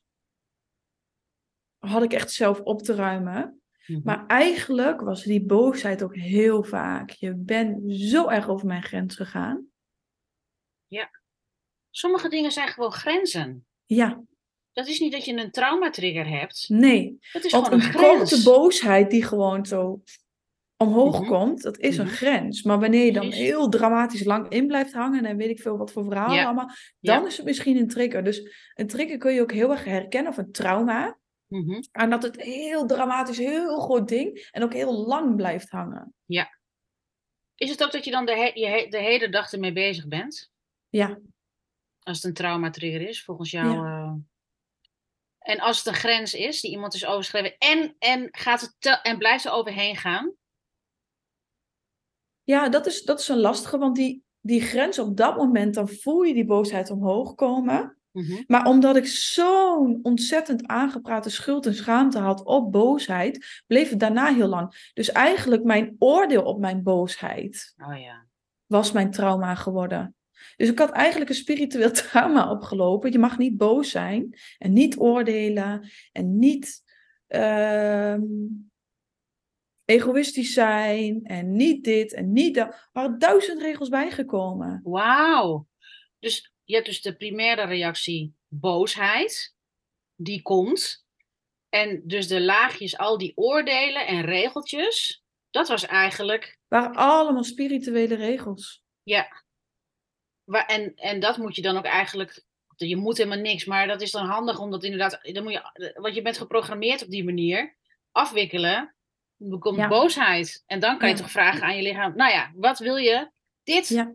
[1.78, 3.60] had ik echt zelf op te ruimen.
[3.86, 4.00] Mhm.
[4.04, 7.10] Maar eigenlijk was die boosheid ook heel vaak.
[7.10, 9.66] Je bent zo erg over mijn grens gegaan.
[11.94, 13.66] Sommige dingen zijn gewoon grenzen.
[13.84, 14.22] Ja,
[14.72, 16.68] Dat is niet dat je een traumatrigger hebt.
[16.68, 17.18] nee.
[17.32, 18.42] Dat is Want gewoon een een grens.
[18.42, 20.02] boosheid die gewoon zo
[20.82, 21.28] omhoog Mhm.
[21.28, 22.14] komt, dat is een Mhm.
[22.14, 22.62] grens.
[22.62, 25.92] Maar wanneer je dan heel dramatisch lang in blijft hangen en weet ik veel wat
[25.92, 26.44] voor verhalen Ja.
[26.44, 26.66] allemaal,
[27.00, 27.26] dan Ja.
[27.26, 28.24] is het misschien een trigger.
[28.24, 31.18] Dus een trigger kun je ook heel erg herkennen of een trauma.
[31.46, 31.82] Mhm.
[31.92, 36.14] En dat het heel dramatisch, heel groot ding en ook heel lang blijft hangen.
[37.56, 40.50] Is het ook dat je dan de, he- je de hele dag ermee bezig bent?
[40.88, 41.18] Ja,
[42.02, 43.86] Als het een traumatrigger is, volgens jou.
[43.86, 44.12] eh.
[45.38, 49.18] En als het een grens is die iemand is overschreven en, en, gaat het en
[49.18, 50.32] blijft er overheen gaan?
[52.52, 55.88] Ja dat, is, dat is een lastige, want die, die grens op dat moment, dan
[55.88, 57.96] voel je die boosheid omhoog komen.
[58.12, 58.42] Mhm.
[58.46, 64.34] Maar omdat ik zo'n ontzettend aangeprate schuld en schaamte had op boosheid, bleef het daarna
[64.34, 64.90] heel lang.
[64.94, 68.26] Dus eigenlijk mijn oordeel op mijn boosheid Oh ja.
[68.66, 70.14] was mijn trauma geworden.
[70.56, 73.12] Dus ik had eigenlijk een spiritueel trauma opgelopen.
[73.12, 76.82] Je mag niet boos zijn en niet oordelen en niet
[77.26, 78.22] ehm,
[79.84, 82.68] egoïstisch zijn en niet dit en niet dat.
[82.68, 84.80] Er waren duizend regels bijgekomen.
[84.84, 85.68] Wauw.
[86.18, 89.54] Dus je hebt dus de primaire reactie boosheid.
[90.14, 91.06] Die komt.
[91.68, 95.24] En dus de laagjes, al die oordelen en regeltjes.
[95.50, 98.82] Dat was eigenlijk waren allemaal spirituele regels.
[99.02, 99.44] Ja.
[100.44, 102.44] Waar, en, en dat moet je dan ook eigenlijk.
[102.76, 105.18] Je moet helemaal niks, maar dat is dan handig omdat inderdaad.
[105.22, 107.76] Dan moet je, want je bent geprogrammeerd op die manier.
[108.10, 108.94] Afwikkelen.
[109.50, 109.88] Dan komt Ja.
[109.88, 110.62] boosheid.
[110.66, 111.20] En dan kan je Ja.
[111.20, 112.16] toch vragen aan je lichaam.
[112.16, 113.30] Nou ja, wat wil je?
[113.62, 113.88] Dit.
[113.88, 114.14] Ja.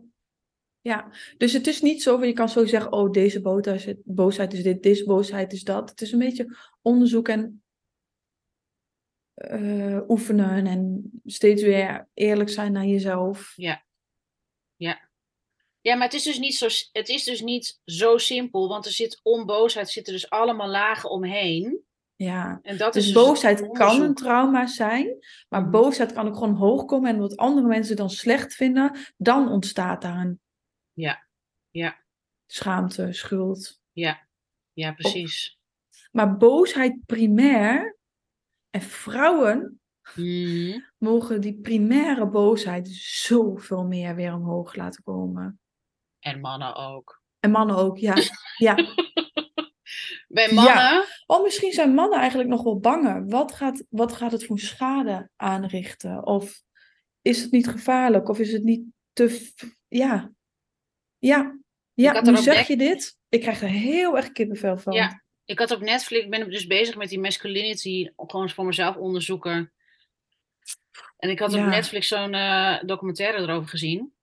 [0.80, 3.40] Ja, dus het is niet zo van je kan zo zeggen, oh deze
[4.04, 5.90] boosheid is, dit, deze boosheid is dat.
[5.90, 7.62] Het is een beetje onderzoek en
[9.34, 13.52] eh, oefenen en steeds weer eerlijk zijn naar jezelf.
[13.56, 13.86] Ja.
[15.80, 18.68] Ja, maar het is, dus niet zo, het is dus niet zo simpel.
[18.68, 21.84] Want er zit om boosheid zitten dus allemaal lagen omheen.
[22.18, 25.16] Ja, En dat dus is dus boosheid kan een trauma zijn,
[25.48, 25.70] maar Mhm.
[25.70, 30.02] boosheid kan ook gewoon hoog komen en wat andere mensen dan slecht vinden, dan ontstaat
[30.02, 30.40] daar een
[30.92, 31.26] Ja,
[31.70, 31.96] ja.
[32.46, 33.80] schaamte, schuld.
[33.92, 34.26] Ja,
[34.72, 35.58] ja precies.
[36.12, 37.96] Maar boosheid primair.
[38.70, 39.80] En vrouwen
[40.14, 40.80] Mhm.
[40.98, 45.60] mogen die primaire boosheid zoveel meer weer omhoog laten komen.
[46.18, 47.22] En mannen ook.
[47.40, 48.14] En mannen ook, ja.
[48.56, 48.74] ja.
[50.38, 50.54] Bij Ja.
[50.54, 53.26] mannen, Oh, misschien zijn mannen eigenlijk nog wel banger.
[53.28, 56.26] Wat gaat, wat gaat het voor schade aanrichten?
[56.26, 56.62] Of
[57.22, 58.28] is het niet gevaarlijk?
[58.28, 58.82] Of is het niet
[59.12, 59.52] te...
[59.88, 60.32] Ja.
[61.18, 61.58] Ja.
[61.94, 63.16] Ja, nu zeg net- je dit.
[63.28, 64.92] Ik krijg er heel erg kippenvel van.
[64.92, 65.22] Ja.
[65.44, 69.72] ik had op Netflix, ik ben dus bezig met die masculinity, gewoon voor mezelf onderzoeken.
[71.16, 71.58] En ik had Ja.
[71.64, 74.14] op Netflix zo'n eh, documentaire erover gezien.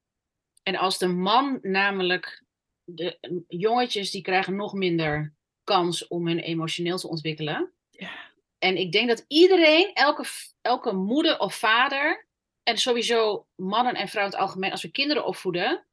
[0.63, 2.43] En als de man namelijk,
[2.83, 5.34] de jongetjes die krijgen nog minder
[5.65, 7.71] kans om hun emotioneel te ontwikkelen.
[7.89, 8.11] Ja.
[8.57, 10.25] En ik denk dat iedereen, elke,
[10.61, 12.27] elke moeder of vader,
[12.63, 15.85] en sowieso mannen en vrouwen in het algemeen, als we kinderen opvoeden,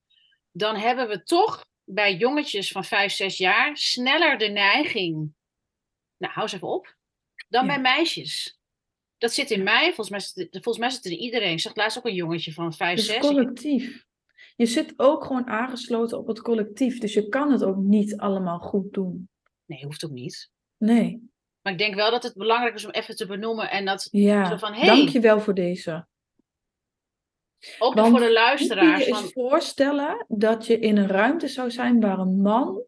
[0.52, 5.14] dan hebben we toch bij jongetjes van 5, 6 jaar sneller de neiging.
[6.16, 6.96] Nou, hou eens even op.
[7.48, 7.68] Dan Ja.
[7.68, 8.58] bij meisjes.
[9.18, 11.52] Dat zit in mij, volgens mij zit het, volgens mij zit het in iedereen.
[11.52, 13.18] Ik zag laatst ook een jongetje van 5, Het is 6.
[13.20, 14.04] collectief.
[14.56, 16.98] Je zit ook gewoon aangesloten op het collectief.
[16.98, 19.28] Dus je kan het ook niet allemaal goed doen.
[19.66, 20.50] Nee, hoeft ook niet.
[20.76, 21.30] Nee.
[21.60, 23.70] Maar ik denk wel dat het belangrijk is om even te benoemen.
[23.70, 24.86] En dat Ja, Zo van, hey.
[24.86, 26.06] dankjewel voor deze.
[27.78, 29.00] ook Want voor de Kun je luisteraars.
[29.00, 32.84] je eens Van, voorstellen dat je in een ruimte zou zijn waar een man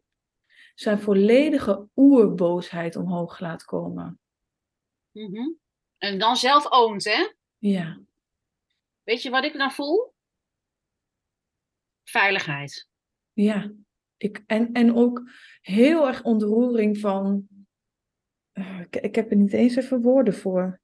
[0.74, 4.20] zijn volledige oerboosheid omhoog laat komen?
[5.10, 5.50] Mhm.
[5.98, 7.32] En dan zelf oont, hè?
[7.58, 8.00] Ja,
[9.02, 10.14] Weet je wat ik dan voel?
[12.04, 12.88] Veiligheid.
[13.32, 13.72] ja.
[14.16, 15.30] Ik, en, en ook
[15.64, 17.48] heel erg ontroering van.
[18.52, 20.80] eh, ik, ik heb er niet eens even woorden voor.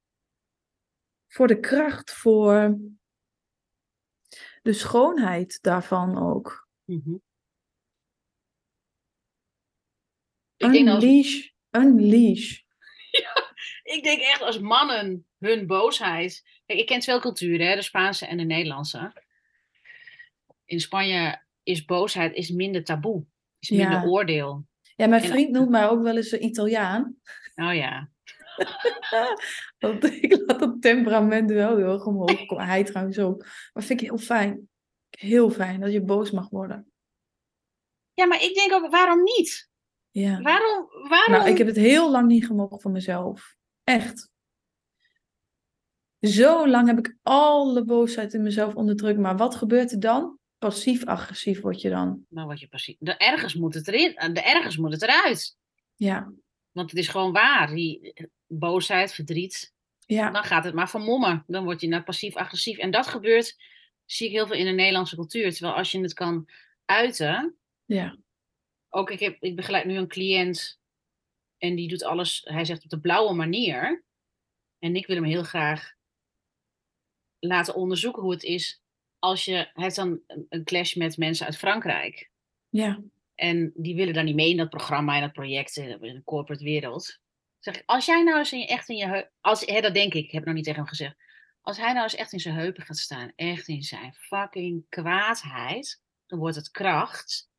[1.27, 2.79] Voor de kracht, voor
[4.61, 6.67] de schoonheid daarvan ook.
[6.85, 7.15] Mhm.
[10.55, 12.59] Ik denk, als, Unleash, unleash.
[13.95, 16.61] ik denk echt als mannen hun boosheid.
[16.65, 17.75] Kijk, ik ken twee culturen, hè?
[17.75, 19.23] de Spaanse en de Nederlandse.
[20.65, 23.25] In Spanje is boosheid is minder taboe,
[23.59, 24.05] is minder Ja.
[24.05, 24.67] oordeel.
[24.95, 27.15] Ja, mijn En- vriend noemt mij ook wel eens een Italiaan.
[27.55, 28.09] Oh ja.
[29.79, 32.65] Want ik laat dat temperament wel heel erg omhoog komen.
[32.65, 33.45] Hij trouwens ook.
[33.73, 34.69] Maar vind ik heel fijn.
[35.09, 36.91] Heel fijn dat je boos mag worden.
[38.13, 39.69] Ja, maar ik denk ook, waarom niet?
[40.09, 40.41] Ja.
[40.41, 40.87] Waarom?
[41.09, 41.33] waarom?
[41.33, 43.55] Nou, ik heb het heel lang niet gemogen van mezelf.
[43.83, 44.29] Echt.
[46.19, 49.19] Zo lang heb ik alle boosheid in mezelf onderdrukt.
[49.19, 50.39] Maar wat gebeurt er dan?
[50.61, 52.25] Passief-agressief word je dan.
[52.29, 52.95] Nou, wat je precies.
[52.99, 54.33] De ergens moet het erin.
[54.33, 55.57] De ergens moet het eruit.
[55.95, 56.33] Ja.
[56.71, 57.67] Want het is gewoon waar.
[57.73, 58.13] Die
[58.47, 59.73] boosheid, verdriet.
[60.05, 60.31] Ja.
[60.31, 61.43] Dan gaat het maar vermommen.
[61.47, 62.77] Dan word je naar passief-agressief.
[62.77, 63.57] En dat gebeurt,
[64.05, 65.51] zie ik heel veel in de Nederlandse cultuur.
[65.51, 66.49] Terwijl als je het kan
[66.85, 67.57] uiten.
[67.85, 68.17] Ja.
[68.89, 70.79] Ook ik, heb, ik begeleid nu een cliënt.
[71.57, 74.03] En die doet alles, hij zegt op de blauwe manier.
[74.79, 75.93] En ik wil hem heel graag
[77.39, 78.80] laten onderzoeken hoe het is.
[79.21, 80.19] Als je, hij heeft dan
[80.49, 82.29] een- clash met mensen uit Frankrijk.
[82.69, 83.01] Ja.
[83.35, 86.63] En die willen dan niet mee in dat programma, in dat project, in de corporate
[86.63, 87.19] wereld.
[87.59, 89.93] Zeg ik, als jij nou eens in je, echt in je heupen, als, hè, dat
[89.93, 91.15] denk ik, ik heb het nog niet tegen hem gezegd.
[91.61, 96.01] Als hij nou eens echt in zijn heupen gaat staan, echt in zijn fucking kwaadheid,
[96.27, 97.49] dan wordt het kracht.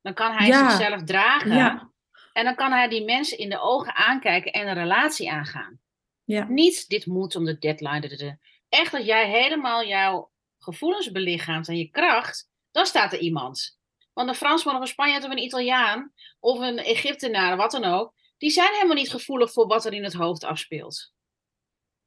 [0.00, 0.70] Dan kan hij Ja.
[0.70, 1.54] zichzelf dragen.
[1.56, 1.90] Ja.
[2.32, 5.80] En dan kan hij die mensen in de ogen aankijken en een relatie aangaan.
[6.24, 6.44] Ja.
[6.48, 8.00] Niet dit moet om de deadline.
[8.00, 8.36] de- de- de.
[8.68, 13.78] Echt dat jij helemaal jouw gevoelens belichaamt en je kracht, dan staat er iemand.
[14.12, 18.14] Want een Fransman of een Spanjaard of een Italiaan of een Egyptenaar, wat dan ook,
[18.38, 21.12] die zijn helemaal niet gevoelig voor wat er in het hoofd afspeelt.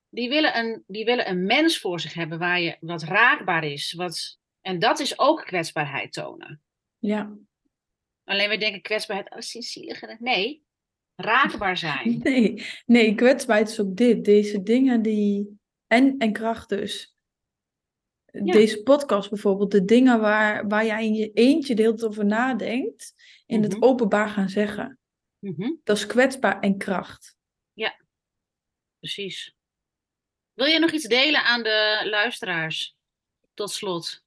[0.10, 3.94] Die willen een, die willen een mens voor zich hebben waar je, wat raakbaar is.
[3.94, 6.62] Wat, en dat is ook kwetsbaarheid tonen.
[6.98, 7.38] Ja.
[8.24, 10.20] Alleen we denken kwetsbaarheid, oh, is zielig.
[10.20, 10.64] Nee,
[11.16, 12.20] raakbaar zijn.
[12.24, 14.26] Nee, nee, kwetsbaarheid is ook dit.
[14.26, 15.60] Deze dingen die.
[15.88, 17.16] En, en kracht dus.
[18.32, 22.26] Deze podcast bijvoorbeeld, de dingen waar, waar jij in je eentje de hele tijd over
[22.26, 23.14] nadenkt,
[23.46, 23.70] in Mhm.
[23.70, 25.00] het openbaar gaan zeggen.
[25.40, 27.40] Mhm, Dat is kwetsbaar en kracht.
[29.00, 29.56] precies.
[30.54, 32.96] Wil je nog iets delen aan de luisteraars?
[33.54, 34.24] Tot slot.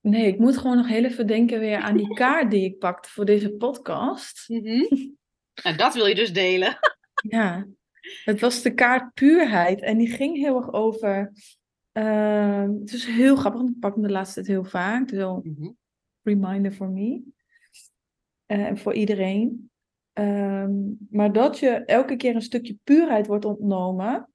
[0.00, 3.10] Nee, ik moet gewoon nog heel even denken weer aan die kaart die ik pakte
[3.10, 4.48] voor deze podcast.
[4.48, 6.78] Nou, dat wil je dus delen.
[7.28, 7.66] Ja,
[8.24, 11.32] het was de kaart puurheid en die ging heel erg over.
[11.92, 15.00] ehm, het is heel grappig, want ik pak hem de laatste tijd heel vaak.
[15.00, 15.70] Het is wel Mhm,
[16.22, 17.22] reminder voor me.
[18.46, 19.70] Eh, En voor iedereen.
[20.12, 20.72] Ehm,
[21.10, 24.28] maar dat je elke keer een stukje puurheid wordt ontnomen.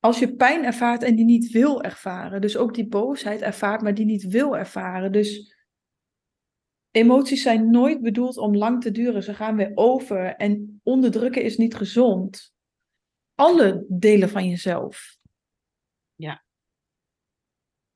[0.00, 2.40] als je pijn ervaart en die niet wil ervaren.
[2.40, 5.12] Dus ook die boosheid ervaart, maar die niet wil ervaren.
[5.12, 5.55] Dus
[6.96, 9.22] emoties zijn nooit bedoeld om lang te duren.
[9.22, 10.34] Ze gaan weer over.
[10.36, 12.54] En onderdrukken is niet gezond.
[13.34, 15.16] Alle delen van jezelf.
[16.14, 16.44] Ja.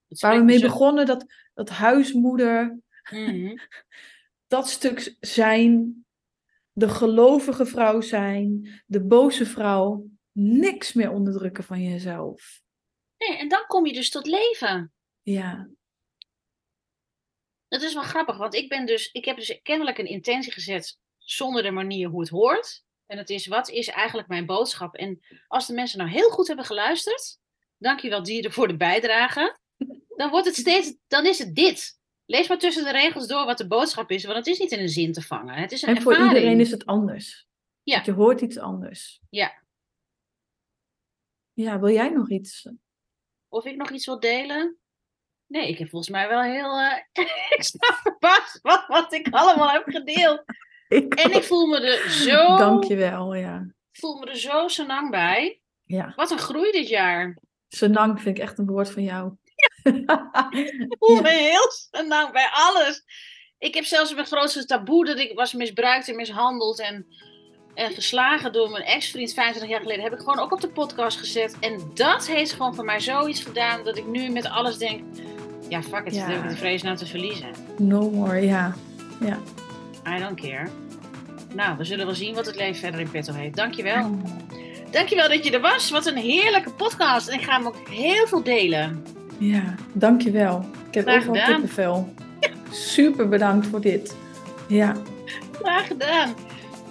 [0.09, 2.79] Waar we mee me zo- begonnen, dat, dat huismoeder,
[3.11, 3.57] Mhm.
[4.55, 6.05] dat stuk zijn,
[6.73, 12.63] de gelovige vrouw zijn, de boze vrouw, niks meer onderdrukken van jezelf.
[13.19, 14.93] Nee, en dan kom je dus tot leven.
[15.23, 15.69] Ja,
[17.71, 20.99] Dat is wel grappig, want ik ben dus, ik heb dus kennelijk een intentie gezet
[21.19, 22.85] zonder de manier hoe het hoort.
[23.07, 24.95] En dat is, wat is eigenlijk mijn boodschap?
[24.95, 27.39] En als de mensen nou heel goed hebben geluisterd,
[27.77, 29.59] dankjewel dieren voor de bijdrage,
[30.17, 31.99] dan wordt het steeds, dan is het dit.
[32.25, 34.81] Lees maar tussen de regels door wat de boodschap is, want het is niet in
[34.81, 35.55] een zin te vangen.
[35.55, 37.47] Het is een en voor iedereen is het anders.
[37.83, 37.95] Ja.
[37.95, 39.21] Want je hoort iets anders.
[39.29, 39.63] Ja.
[41.53, 42.69] Ja, wil jij nog iets?
[43.49, 44.80] Of ik nog iets wil delen?
[45.51, 46.79] Nee, ik heb volgens mij wel heel.
[46.79, 46.97] eh,
[47.57, 50.43] ik sta verbaasd wat, wat ik allemaal heb gedeeld.
[50.89, 52.57] Ik En ik voel me er zo.
[52.67, 53.67] Dankjewel, ja.
[53.93, 55.61] voel me er zo senang bij.
[55.85, 57.37] Ja, Wat een groei dit jaar.
[57.69, 59.33] senang vind ik echt een woord van jou.
[59.83, 61.21] Ik voel Ja.
[61.21, 63.03] me heel senang bij alles.
[63.59, 67.07] Ik heb zelfs mijn grootste taboe dat ik was misbruikt en mishandeld en,
[67.75, 70.05] en geslagen door mijn ex-vriend 25 jaar geleden.
[70.05, 71.57] Heb ik gewoon ook op de podcast gezet.
[71.61, 75.03] En dat heeft gewoon voor mij zoiets gedaan dat ik nu met alles denk.
[75.71, 76.27] Ja, fuck it, Ja.
[76.31, 77.49] heb ik de vrees nou te verliezen?
[77.79, 78.75] No more, ja.
[80.17, 80.67] I don't care.
[81.55, 83.57] Nou, we zullen wel zien wat het leven verder in petto heeft.
[83.57, 84.19] Dankjewel.
[84.91, 85.91] Dankjewel dat je er was.
[85.91, 87.29] Wat een heerlijke podcast.
[87.29, 89.05] En ik ga hem ook heel veel delen.
[89.39, 90.65] Ja, dankjewel.
[90.89, 91.51] Ik heb Graag overal gedaan.
[91.61, 92.15] kippenvel.
[92.71, 94.17] Super bedankt voor dit.
[94.69, 94.95] Ja,
[95.63, 96.35] Graag gedaan.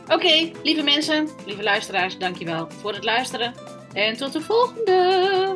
[0.07, 3.53] Oké, lieve mensen, lieve luisteraars, dankjewel voor het luisteren.
[3.93, 5.55] En tot de volgende.